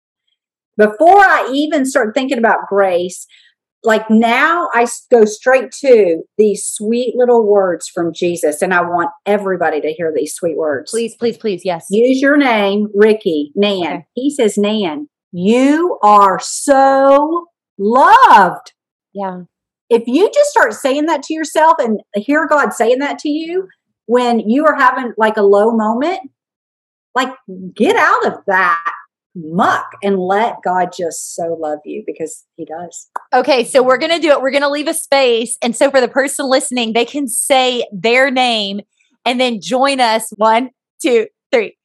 before 0.78 1.24
I 1.24 1.50
even 1.54 1.86
start 1.86 2.14
thinking 2.14 2.38
about 2.38 2.68
grace, 2.68 3.26
like 3.84 4.10
now 4.10 4.68
I 4.74 4.88
go 5.12 5.26
straight 5.26 5.72
to 5.82 6.24
these 6.38 6.66
sweet 6.66 7.14
little 7.16 7.46
words 7.48 7.88
from 7.88 8.12
Jesus, 8.14 8.62
and 8.62 8.74
I 8.74 8.82
want 8.82 9.10
everybody 9.26 9.80
to 9.80 9.94
hear 9.94 10.12
these 10.14 10.34
sweet 10.34 10.58
words. 10.58 10.92
Please, 10.92 11.16
please, 11.16 11.38
please, 11.38 11.62
yes. 11.64 11.86
Use 11.90 12.20
your 12.20 12.36
name, 12.36 12.88
Ricky, 12.94 13.52
Nan. 13.56 13.84
Okay. 13.84 14.06
He 14.16 14.32
says, 14.32 14.58
Nan, 14.58 15.08
you 15.38 16.00
are 16.02 16.40
so 16.42 17.48
loved. 17.78 18.72
Yeah. 19.14 19.42
If 19.90 20.04
you 20.08 20.32
just 20.34 20.50
start 20.50 20.74
saying 20.74 21.08
that 21.08 21.24
to 21.24 21.34
yourself 21.34 21.74
and 21.80 22.00
hear 22.16 22.48
God 22.48 22.74
saying 22.74 23.00
that 23.00 23.20
to 23.20 23.30
you, 23.30 23.68
when 24.06 24.40
you 24.40 24.66
are 24.66 24.76
having 24.76 25.12
like 25.18 25.36
a 25.36 25.42
low 25.42 25.72
moment, 25.72 26.32
like 27.16 27.34
get 27.76 27.98
out 27.98 28.26
of 28.28 28.36
that 28.48 28.94
muck 29.36 29.88
and 30.02 30.18
let 30.18 30.56
God 30.64 30.92
just 30.98 31.36
so 31.36 31.58
love 31.60 31.80
you 31.84 32.04
because 32.08 32.46
he 32.56 32.64
does. 32.64 33.10
Okay, 33.34 33.66
so 33.66 33.84
we're 33.84 33.98
going 33.98 34.14
to 34.14 34.20
do 34.20 34.32
it. 34.32 34.42
We're 34.42 34.52
going 34.52 34.64
to 34.64 34.70
leave 34.70 34.88
a 34.88 34.94
space. 34.94 35.58
And 35.62 35.76
so 35.76 35.92
for 35.92 36.00
the 36.00 36.08
person 36.08 36.50
listening, 36.50 36.94
they 36.94 37.04
can 37.04 37.28
say 37.28 37.86
their 37.92 38.32
name 38.32 38.80
and 39.26 39.38
then 39.38 39.60
join 39.60 40.00
us. 40.00 40.32
One, 40.38 40.70
two, 41.02 41.28
three. 41.52 41.76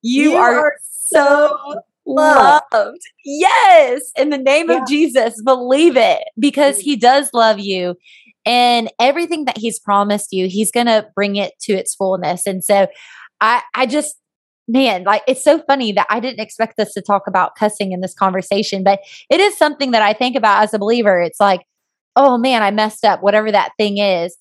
You, 0.00 0.30
You 0.30 0.36
are, 0.36 0.58
are 0.58 0.72
so 0.80 1.82
loved. 2.08 3.02
Yes. 3.24 4.10
In 4.16 4.30
the 4.30 4.38
name 4.38 4.70
Yeah. 4.70 4.82
of 4.82 4.88
Jesus, 4.88 5.40
believe 5.42 5.96
it 5.96 6.24
because 6.38 6.78
mm. 6.78 6.82
he 6.82 6.96
does 6.96 7.30
love 7.32 7.58
you. 7.58 7.96
And 8.46 8.90
everything 8.98 9.44
that 9.44 9.58
he's 9.58 9.78
promised 9.78 10.32
you, 10.32 10.48
he's 10.48 10.70
going 10.70 10.86
to 10.86 11.06
bring 11.14 11.36
it 11.36 11.52
to 11.60 11.74
its 11.74 11.94
fullness. 11.94 12.46
And 12.46 12.64
so 12.64 12.86
I, 13.40 13.62
I 13.74 13.86
just, 13.86 14.16
man, 14.66 15.04
like 15.04 15.22
it's 15.28 15.44
so 15.44 15.58
funny 15.60 15.92
that 15.92 16.06
I 16.08 16.18
didn't 16.20 16.40
expect 16.40 16.78
us 16.78 16.92
to 16.94 17.02
talk 17.02 17.26
about 17.26 17.56
cussing 17.56 17.92
in 17.92 18.00
this 18.00 18.14
conversation, 18.14 18.82
but 18.82 19.00
it 19.30 19.40
is 19.40 19.56
something 19.56 19.90
that 19.90 20.02
I 20.02 20.12
think 20.14 20.34
about 20.34 20.62
as 20.62 20.72
a 20.72 20.78
believer. 20.78 21.20
It's 21.20 21.40
like, 21.40 21.62
oh 22.16 22.38
man, 22.38 22.62
I 22.62 22.70
messed 22.70 23.04
up, 23.04 23.22
whatever 23.22 23.52
that 23.52 23.72
thing 23.78 23.98
is. 23.98 24.36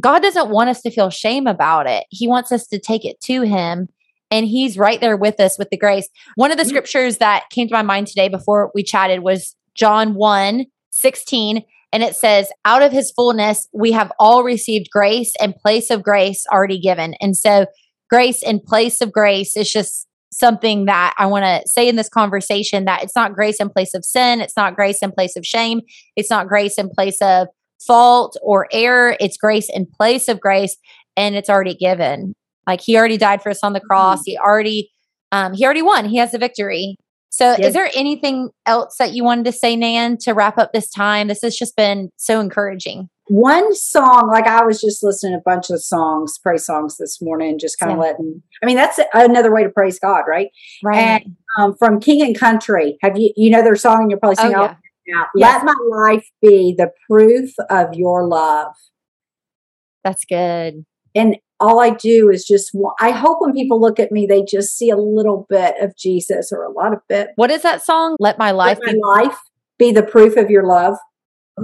God 0.00 0.22
doesn't 0.22 0.50
want 0.50 0.70
us 0.70 0.82
to 0.82 0.90
feel 0.90 1.10
shame 1.10 1.46
about 1.46 1.86
it. 1.86 2.04
He 2.10 2.26
wants 2.26 2.50
us 2.50 2.66
to 2.68 2.78
take 2.80 3.04
it 3.04 3.20
to 3.22 3.42
Him, 3.42 3.88
and 4.34 4.46
He's 4.46 4.76
right 4.76 5.00
there 5.00 5.16
with 5.16 5.38
us 5.38 5.56
with 5.58 5.70
the 5.70 5.78
grace. 5.78 6.08
One 6.34 6.50
of 6.50 6.58
the 6.58 6.64
mm. 6.64 6.68
scriptures 6.68 7.18
that 7.18 7.48
came 7.50 7.68
to 7.68 7.74
my 7.74 7.82
mind 7.82 8.08
today 8.08 8.28
before 8.28 8.72
we 8.74 8.82
chatted 8.82 9.20
was 9.20 9.54
John 9.74 10.14
1 10.14 10.66
16, 10.90 11.62
and 11.92 12.02
it 12.02 12.16
says, 12.16 12.50
Out 12.64 12.82
of 12.82 12.90
His 12.90 13.12
fullness, 13.12 13.68
we 13.72 13.92
have 13.92 14.10
all 14.18 14.42
received 14.42 14.90
grace 14.90 15.32
and 15.40 15.54
place 15.54 15.88
of 15.88 16.02
grace 16.02 16.44
already 16.52 16.80
given. 16.80 17.14
And 17.20 17.36
so, 17.36 17.66
grace 18.10 18.42
in 18.42 18.58
place 18.58 19.00
of 19.00 19.12
grace 19.12 19.56
is 19.56 19.72
just 19.72 20.08
something 20.32 20.86
that 20.86 21.14
I 21.16 21.26
want 21.26 21.44
to 21.44 21.68
say 21.68 21.88
in 21.88 21.94
this 21.94 22.08
conversation 22.08 22.86
that 22.86 23.04
it's 23.04 23.14
not 23.14 23.34
grace 23.34 23.60
in 23.60 23.70
place 23.70 23.94
of 23.94 24.04
sin, 24.04 24.40
it's 24.40 24.56
not 24.56 24.74
grace 24.74 24.98
in 25.00 25.12
place 25.12 25.36
of 25.36 25.46
shame, 25.46 25.80
it's 26.16 26.30
not 26.30 26.48
grace 26.48 26.76
in 26.76 26.90
place 26.90 27.22
of 27.22 27.46
fault 27.86 28.36
or 28.42 28.66
error, 28.72 29.16
it's 29.20 29.36
grace 29.36 29.68
in 29.72 29.86
place 29.86 30.26
of 30.26 30.40
grace 30.40 30.76
and 31.16 31.36
it's 31.36 31.48
already 31.48 31.74
given. 31.74 32.34
Like 32.66 32.80
he 32.80 32.96
already 32.96 33.16
died 33.16 33.42
for 33.42 33.50
us 33.50 33.60
on 33.62 33.72
the 33.72 33.80
cross. 33.80 34.22
He 34.24 34.36
already 34.38 34.90
um 35.32 35.52
he 35.54 35.64
already 35.64 35.82
won. 35.82 36.04
He 36.06 36.16
has 36.18 36.32
the 36.32 36.38
victory. 36.38 36.96
So 37.30 37.56
Yes. 37.58 37.68
is 37.68 37.74
there 37.74 37.90
anything 37.96 38.50
else 38.64 38.96
that 38.98 39.12
you 39.12 39.24
wanted 39.24 39.44
to 39.46 39.52
say 39.52 39.74
Nan 39.74 40.18
to 40.18 40.32
wrap 40.34 40.56
up 40.56 40.72
this 40.72 40.88
time? 40.88 41.26
This 41.28 41.42
has 41.42 41.56
just 41.56 41.74
been 41.76 42.10
so 42.16 42.38
encouraging. 42.40 43.08
One 43.26 43.74
song, 43.74 44.28
like 44.30 44.46
I 44.46 44.62
was 44.64 44.80
just 44.80 45.02
listening 45.02 45.32
to 45.32 45.38
a 45.38 45.42
bunch 45.42 45.70
of 45.70 45.82
songs, 45.82 46.38
praise 46.38 46.64
songs 46.64 46.96
this 46.98 47.20
morning, 47.22 47.58
just 47.58 47.78
kind 47.80 47.90
of 47.90 47.96
Yeah. 47.98 48.02
letting, 48.10 48.42
I 48.62 48.66
mean, 48.66 48.76
that's 48.76 49.00
another 49.14 49.52
way 49.52 49.62
to 49.64 49.70
praise 49.70 49.98
God, 49.98 50.24
right? 50.28 50.50
Right. 50.82 50.98
And 51.24 51.36
um, 51.58 51.74
from 51.76 51.98
King 52.00 52.22
and 52.22 52.38
Country, 52.38 52.98
have 53.02 53.16
you, 53.18 53.32
you 53.36 53.50
know 53.50 53.62
their 53.62 53.76
song 53.76 54.02
and 54.02 54.10
you're 54.10 54.20
probably 54.20 54.36
Oh, 54.38 54.42
singing, 54.42 54.58
yeah. 54.60 54.74
yeah. 55.06 55.24
Yes. 55.34 55.64
Let 55.64 55.64
my 55.64 55.74
life 55.96 56.28
be 56.42 56.74
the 56.76 56.90
proof 57.10 57.50
of 57.70 57.94
your 57.94 58.28
love. 58.28 58.74
That's 60.04 60.24
good. 60.26 60.84
And 61.14 61.36
all 61.60 61.80
I 61.80 61.90
do 61.90 62.30
is 62.30 62.44
just, 62.44 62.76
I 63.00 63.10
hope 63.10 63.40
when 63.40 63.52
people 63.52 63.80
look 63.80 64.00
at 64.00 64.12
me, 64.12 64.26
they 64.26 64.42
just 64.42 64.76
see 64.76 64.90
a 64.90 64.96
little 64.96 65.46
bit 65.48 65.74
of 65.80 65.96
Jesus 65.96 66.52
or 66.52 66.62
a 66.62 66.70
lot 66.70 66.92
of 66.92 66.98
bit. 67.08 67.28
What 67.36 67.50
is 67.50 67.62
that 67.62 67.84
song? 67.84 68.16
Let 68.18 68.38
my 68.38 68.50
life 68.50 68.78
Let 68.84 68.94
be 68.94 69.00
life 69.02 69.38
be 69.78 69.92
the 69.92 70.02
proof 70.02 70.36
of 70.36 70.50
your 70.50 70.66
love. 70.66 70.96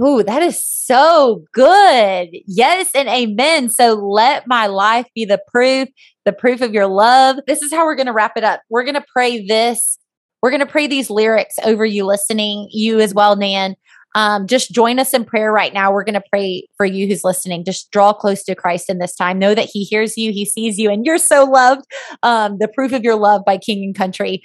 Ooh, 0.01 0.23
that 0.23 0.41
is 0.41 0.63
so 0.63 1.43
good. 1.51 2.29
Yes 2.47 2.91
and 2.95 3.09
amen. 3.09 3.69
So 3.69 3.93
let 3.95 4.47
my 4.47 4.67
life 4.67 5.07
be 5.13 5.25
the 5.25 5.41
proof, 5.51 5.89
the 6.23 6.31
proof 6.31 6.61
of 6.61 6.73
your 6.73 6.87
love. 6.87 7.39
This 7.45 7.61
is 7.61 7.73
how 7.73 7.85
we're 7.85 7.95
going 7.95 8.07
to 8.07 8.13
wrap 8.13 8.37
it 8.37 8.45
up. 8.45 8.61
We're 8.69 8.85
going 8.85 8.95
to 8.95 9.05
pray 9.11 9.45
this. 9.45 9.97
We're 10.41 10.49
going 10.49 10.61
to 10.61 10.65
pray 10.65 10.87
these 10.87 11.09
lyrics 11.09 11.55
over 11.63 11.85
you 11.85 12.05
listening, 12.05 12.67
you 12.71 12.99
as 12.99 13.13
well, 13.13 13.35
Nan. 13.35 13.75
Um, 14.13 14.47
just 14.47 14.71
join 14.71 14.99
us 14.99 15.13
in 15.13 15.23
prayer 15.23 15.51
right 15.51 15.73
now. 15.73 15.91
We're 15.91 16.03
going 16.03 16.15
to 16.15 16.23
pray 16.29 16.67
for 16.75 16.85
you 16.85 17.07
who's 17.07 17.23
listening. 17.23 17.63
Just 17.63 17.91
draw 17.91 18.13
close 18.13 18.43
to 18.43 18.55
Christ 18.55 18.89
in 18.89 18.97
this 18.97 19.15
time. 19.15 19.39
Know 19.39 19.55
that 19.55 19.69
He 19.71 19.83
hears 19.83 20.17
you, 20.17 20.31
He 20.31 20.45
sees 20.45 20.77
you, 20.77 20.89
and 20.89 21.05
you're 21.05 21.17
so 21.17 21.45
loved. 21.45 21.85
Um, 22.23 22.57
the 22.59 22.67
proof 22.67 22.91
of 22.91 23.03
your 23.03 23.15
love 23.15 23.43
by 23.45 23.57
King 23.57 23.83
and 23.83 23.95
Country. 23.95 24.41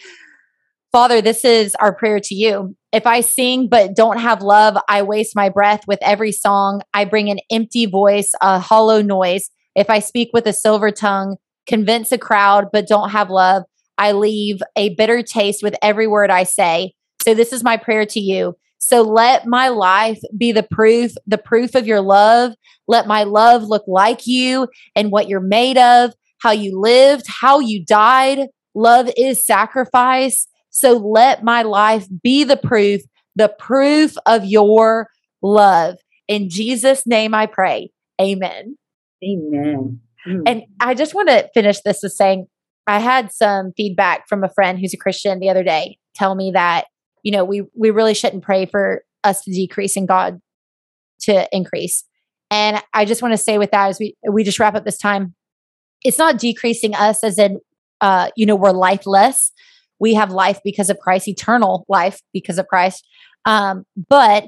Father, 0.92 1.20
this 1.20 1.44
is 1.44 1.74
our 1.74 1.94
prayer 1.94 2.20
to 2.20 2.34
you. 2.34 2.74
If 2.92 3.06
I 3.06 3.20
sing 3.20 3.68
but 3.68 3.94
don't 3.94 4.18
have 4.18 4.40
love, 4.40 4.78
I 4.88 5.02
waste 5.02 5.36
my 5.36 5.48
breath 5.48 5.82
with 5.86 5.98
every 6.00 6.32
song. 6.32 6.80
I 6.94 7.04
bring 7.04 7.28
an 7.28 7.40
empty 7.50 7.86
voice, 7.86 8.30
a 8.40 8.58
hollow 8.58 9.02
noise. 9.02 9.50
If 9.74 9.90
I 9.90 9.98
speak 9.98 10.30
with 10.32 10.46
a 10.46 10.52
silver 10.54 10.90
tongue, 10.90 11.36
convince 11.66 12.12
a 12.12 12.18
crowd 12.18 12.68
but 12.72 12.88
don't 12.88 13.10
have 13.10 13.28
love, 13.28 13.64
I 13.98 14.12
leave 14.12 14.62
a 14.76 14.94
bitter 14.94 15.22
taste 15.22 15.62
with 15.62 15.74
every 15.82 16.06
word 16.06 16.30
I 16.30 16.44
say. 16.44 16.94
So 17.22 17.34
this 17.34 17.52
is 17.52 17.64
my 17.64 17.76
prayer 17.76 18.06
to 18.06 18.20
you. 18.20 18.54
So 18.78 19.02
let 19.02 19.46
my 19.46 19.68
life 19.68 20.20
be 20.36 20.52
the 20.52 20.62
proof, 20.62 21.12
the 21.26 21.38
proof 21.38 21.74
of 21.74 21.86
your 21.86 22.00
love. 22.00 22.52
Let 22.86 23.06
my 23.06 23.24
love 23.24 23.64
look 23.64 23.84
like 23.86 24.26
you 24.26 24.68
and 24.94 25.10
what 25.10 25.28
you're 25.28 25.40
made 25.40 25.78
of, 25.78 26.12
how 26.38 26.50
you 26.50 26.78
lived, 26.78 27.26
how 27.26 27.60
you 27.60 27.84
died. 27.84 28.48
Love 28.74 29.10
is 29.16 29.46
sacrifice. 29.46 30.46
So 30.70 30.92
let 30.92 31.42
my 31.42 31.62
life 31.62 32.06
be 32.22 32.44
the 32.44 32.58
proof, 32.58 33.00
the 33.34 33.48
proof 33.48 34.14
of 34.26 34.44
your 34.44 35.08
love. 35.42 35.96
In 36.28 36.50
Jesus' 36.50 37.06
name 37.06 37.34
I 37.34 37.46
pray. 37.46 37.90
Amen. 38.20 38.76
Amen. 39.24 40.00
Mm. 40.26 40.42
And 40.46 40.62
I 40.80 40.94
just 40.94 41.14
want 41.14 41.28
to 41.28 41.48
finish 41.54 41.80
this 41.80 42.00
with 42.02 42.12
saying 42.12 42.46
I 42.86 42.98
had 42.98 43.32
some 43.32 43.72
feedback 43.76 44.28
from 44.28 44.44
a 44.44 44.48
friend 44.48 44.78
who's 44.78 44.94
a 44.94 44.98
Christian 44.98 45.40
the 45.40 45.50
other 45.50 45.64
day 45.64 45.98
tell 46.14 46.34
me 46.34 46.50
that, 46.52 46.86
you 47.26 47.32
know, 47.32 47.44
we 47.44 47.64
we 47.74 47.90
really 47.90 48.14
shouldn't 48.14 48.44
pray 48.44 48.66
for 48.66 49.02
us 49.24 49.42
to 49.42 49.50
decrease 49.50 49.96
and 49.96 50.06
God 50.06 50.40
to 51.22 51.48
increase. 51.50 52.04
And 52.52 52.80
I 52.94 53.04
just 53.04 53.20
want 53.20 53.32
to 53.32 53.36
say 53.36 53.58
with 53.58 53.72
that 53.72 53.88
as 53.88 53.98
we 53.98 54.14
we 54.30 54.44
just 54.44 54.60
wrap 54.60 54.76
up 54.76 54.84
this 54.84 54.96
time, 54.96 55.34
it's 56.04 56.18
not 56.18 56.38
decreasing 56.38 56.94
us 56.94 57.24
as 57.24 57.36
in 57.36 57.58
uh, 58.00 58.28
you 58.36 58.46
know, 58.46 58.54
we're 58.54 58.70
lifeless. 58.70 59.50
We 59.98 60.14
have 60.14 60.30
life 60.30 60.60
because 60.62 60.88
of 60.88 61.00
Christ, 61.00 61.26
eternal 61.26 61.84
life 61.88 62.20
because 62.32 62.58
of 62.58 62.68
Christ. 62.68 63.04
Um, 63.44 63.84
but 64.08 64.44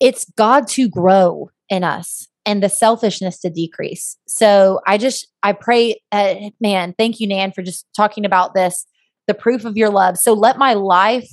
it's 0.00 0.24
God 0.38 0.66
to 0.68 0.88
grow 0.88 1.50
in 1.68 1.84
us 1.84 2.26
and 2.46 2.62
the 2.62 2.70
selfishness 2.70 3.38
to 3.40 3.50
decrease. 3.50 4.16
So 4.26 4.80
I 4.86 4.96
just, 4.96 5.28
I 5.42 5.52
pray, 5.52 6.00
uh, 6.10 6.36
man, 6.58 6.94
thank 6.96 7.20
you, 7.20 7.26
Nan, 7.26 7.52
for 7.52 7.60
just 7.60 7.86
talking 7.94 8.24
about 8.24 8.54
this, 8.54 8.86
the 9.26 9.34
proof 9.34 9.66
of 9.66 9.76
your 9.76 9.90
love. 9.90 10.16
So 10.16 10.32
let 10.32 10.56
my 10.56 10.72
life 10.72 11.28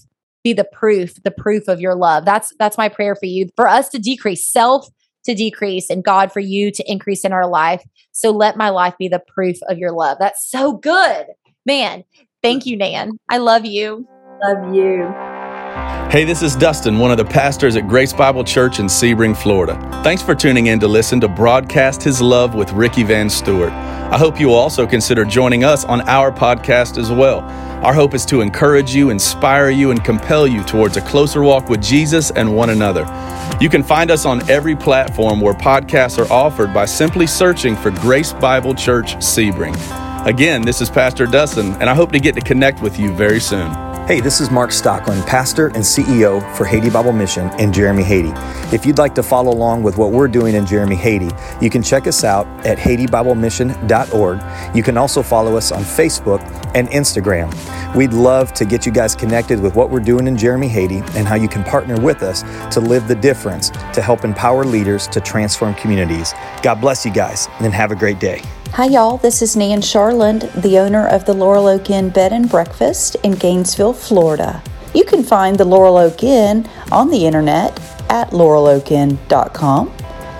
be 0.45 0.53
the 0.53 0.63
proof, 0.63 1.21
the 1.23 1.31
proof 1.31 1.67
of 1.67 1.81
your 1.81 1.95
love. 1.95 2.23
That's, 2.23 2.53
that's 2.57 2.77
my 2.77 2.87
prayer 2.87 3.15
for 3.15 3.25
you, 3.25 3.49
for 3.57 3.67
us 3.67 3.89
to 3.89 3.99
decrease, 3.99 4.47
self 4.47 4.87
to 5.25 5.33
decrease, 5.33 5.89
and 5.89 6.03
God 6.03 6.31
for 6.31 6.39
you 6.39 6.71
to 6.71 6.89
increase 6.89 7.25
in 7.25 7.33
our 7.33 7.47
life. 7.47 7.83
So 8.11 8.29
let 8.29 8.55
my 8.55 8.69
life 8.69 8.93
be 8.97 9.07
the 9.07 9.23
proof 9.27 9.57
of 9.67 9.79
your 9.79 9.91
love. 9.91 10.17
That's 10.19 10.47
so 10.49 10.73
good, 10.73 11.25
man. 11.65 12.03
Thank 12.43 12.67
you, 12.67 12.77
Nan. 12.77 13.17
I 13.27 13.39
love 13.39 13.65
you. 13.65 14.07
Love 14.43 14.73
you. 14.73 15.11
Hey, 16.11 16.23
this 16.23 16.43
is 16.43 16.55
Dustin, 16.55 16.99
one 16.99 17.09
of 17.09 17.17
the 17.17 17.25
pastors 17.25 17.75
at 17.75 17.87
Grace 17.87 18.13
Bible 18.13 18.43
Church 18.43 18.79
in 18.79 18.85
Sebring, 18.85 19.35
Florida. 19.35 19.73
Thanks 20.03 20.21
for 20.21 20.35
tuning 20.35 20.67
in 20.67 20.79
to 20.79 20.87
listen 20.87 21.19
to 21.21 21.27
Broadcast 21.27 22.03
His 22.03 22.21
Love 22.21 22.53
with 22.53 22.71
Ricky 22.71 23.01
Van 23.01 23.29
Stewart. 23.29 23.73
I 23.73 24.19
hope 24.19 24.39
you 24.39 24.47
will 24.47 24.55
also 24.55 24.85
consider 24.85 25.25
joining 25.25 25.63
us 25.63 25.83
on 25.83 26.01
our 26.01 26.31
podcast 26.31 26.99
as 26.99 27.11
well. 27.11 27.41
Our 27.83 27.93
hope 27.93 28.13
is 28.13 28.25
to 28.27 28.41
encourage 28.41 28.95
you, 28.95 29.09
inspire 29.09 29.69
you, 29.69 29.91
and 29.91 30.03
compel 30.03 30.47
you 30.47 30.63
towards 30.63 30.97
a 30.97 31.01
closer 31.01 31.43
walk 31.43 31.69
with 31.69 31.83
Jesus 31.83 32.31
and 32.31 32.55
one 32.55 32.71
another. 32.71 33.05
You 33.61 33.69
can 33.69 33.83
find 33.83 34.09
us 34.09 34.25
on 34.25 34.47
every 34.49 34.75
platform 34.75 35.39
where 35.39 35.53
podcasts 35.53 36.17
are 36.17 36.31
offered 36.31 36.73
by 36.73 36.85
simply 36.85 37.27
searching 37.27 37.75
for 37.75 37.91
Grace 37.91 38.33
Bible 38.33 38.73
Church 38.73 39.15
Sebring. 39.17 39.75
Again, 40.25 40.63
this 40.63 40.81
is 40.81 40.89
Pastor 40.89 41.25
Dustin, 41.27 41.73
and 41.73 41.89
I 41.89 41.93
hope 41.93 42.11
to 42.13 42.19
get 42.19 42.33
to 42.35 42.41
connect 42.41 42.81
with 42.81 42.99
you 42.99 43.13
very 43.13 43.39
soon. 43.39 43.94
Hey, 44.07 44.19
this 44.19 44.39
is 44.39 44.51
Mark 44.51 44.69
Stockland, 44.69 45.25
pastor 45.25 45.69
and 45.69 45.77
CEO 45.77 46.39
for 46.55 46.63
Haiti 46.63 46.91
Bible 46.91 47.11
Mission 47.11 47.47
in 47.59 47.71
Jérémie, 47.71 48.03
Haiti. 48.03 48.31
If 48.71 48.85
you'd 48.85 48.99
like 48.99 49.15
to 49.15 49.23
follow 49.23 49.51
along 49.51 49.81
with 49.81 49.97
what 49.97 50.11
we're 50.11 50.27
doing 50.27 50.53
in 50.53 50.63
Jérémie, 50.65 50.95
Haiti, 50.95 51.31
you 51.59 51.71
can 51.71 51.81
check 51.81 52.05
us 52.05 52.23
out 52.23 52.45
at 52.67 52.77
HaitiBibleMission.org. 52.77 54.75
You 54.75 54.83
can 54.83 54.95
also 54.95 55.23
follow 55.23 55.57
us 55.57 55.71
on 55.71 55.81
Facebook 55.81 56.39
and 56.75 56.87
Instagram. 56.89 57.51
We'd 57.95 58.13
love 58.13 58.53
to 58.53 58.65
get 58.65 58.85
you 58.85 58.91
guys 58.91 59.15
connected 59.15 59.59
with 59.59 59.73
what 59.73 59.89
we're 59.89 60.01
doing 60.01 60.27
in 60.27 60.37
Jérémie, 60.37 60.69
Haiti, 60.69 60.97
and 61.17 61.27
how 61.27 61.33
you 61.33 61.47
can 61.47 61.63
partner 61.63 61.99
with 61.99 62.21
us 62.21 62.43
to 62.75 62.79
live 62.79 63.07
the 63.07 63.15
difference 63.15 63.71
to 63.71 64.03
help 64.03 64.23
empower 64.23 64.65
leaders 64.65 65.07
to 65.07 65.19
transform 65.19 65.73
communities. 65.73 66.35
God 66.61 66.75
bless 66.75 67.07
you 67.07 67.11
guys 67.11 67.47
and 67.59 67.73
have 67.73 67.89
a 67.89 67.95
great 67.95 68.19
day. 68.19 68.43
Hi, 68.73 68.87
y'all. 68.87 69.17
This 69.17 69.41
is 69.41 69.55
Nan 69.55 69.79
Charland, 69.79 70.51
the 70.61 70.77
owner 70.77 71.07
of 71.07 71.25
the 71.25 71.33
Laurel 71.33 71.67
Oak 71.67 71.89
Inn 71.89 72.09
Bed 72.09 72.33
and 72.33 72.49
Breakfast 72.49 73.15
in 73.23 73.31
Gainesville, 73.33 73.93
Florida. 73.93 74.61
You 74.93 75.05
can 75.05 75.23
find 75.23 75.57
the 75.57 75.63
Laurel 75.63 75.97
Oak 75.97 76.23
Inn 76.23 76.67
on 76.91 77.09
the 77.09 77.25
internet 77.25 77.79
at 78.09 78.31
laureloakinn.com 78.31 79.87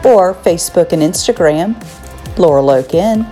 or 0.03 0.33
Facebook 0.33 0.91
and 0.91 1.01
Instagram 1.01 2.37
Laurel 2.37 2.69
Oak 2.71 2.93
Inn. 2.93 3.25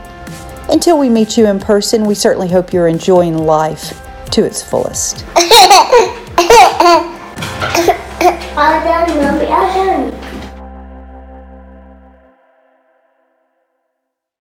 Until 0.70 0.98
we 0.98 1.10
meet 1.10 1.38
you 1.38 1.48
in 1.48 1.60
person, 1.60 2.06
we 2.06 2.16
certainly 2.16 2.48
hope 2.48 2.72
you're 2.72 2.88
enjoying 2.88 3.38
life 3.38 4.02
to 4.32 4.46
its 4.46 4.64
fullest. 4.64 5.26
all 8.56 8.80
done, 8.84 9.18
Mommy, 9.18 9.46
all 9.48 9.74
done. 9.74 10.23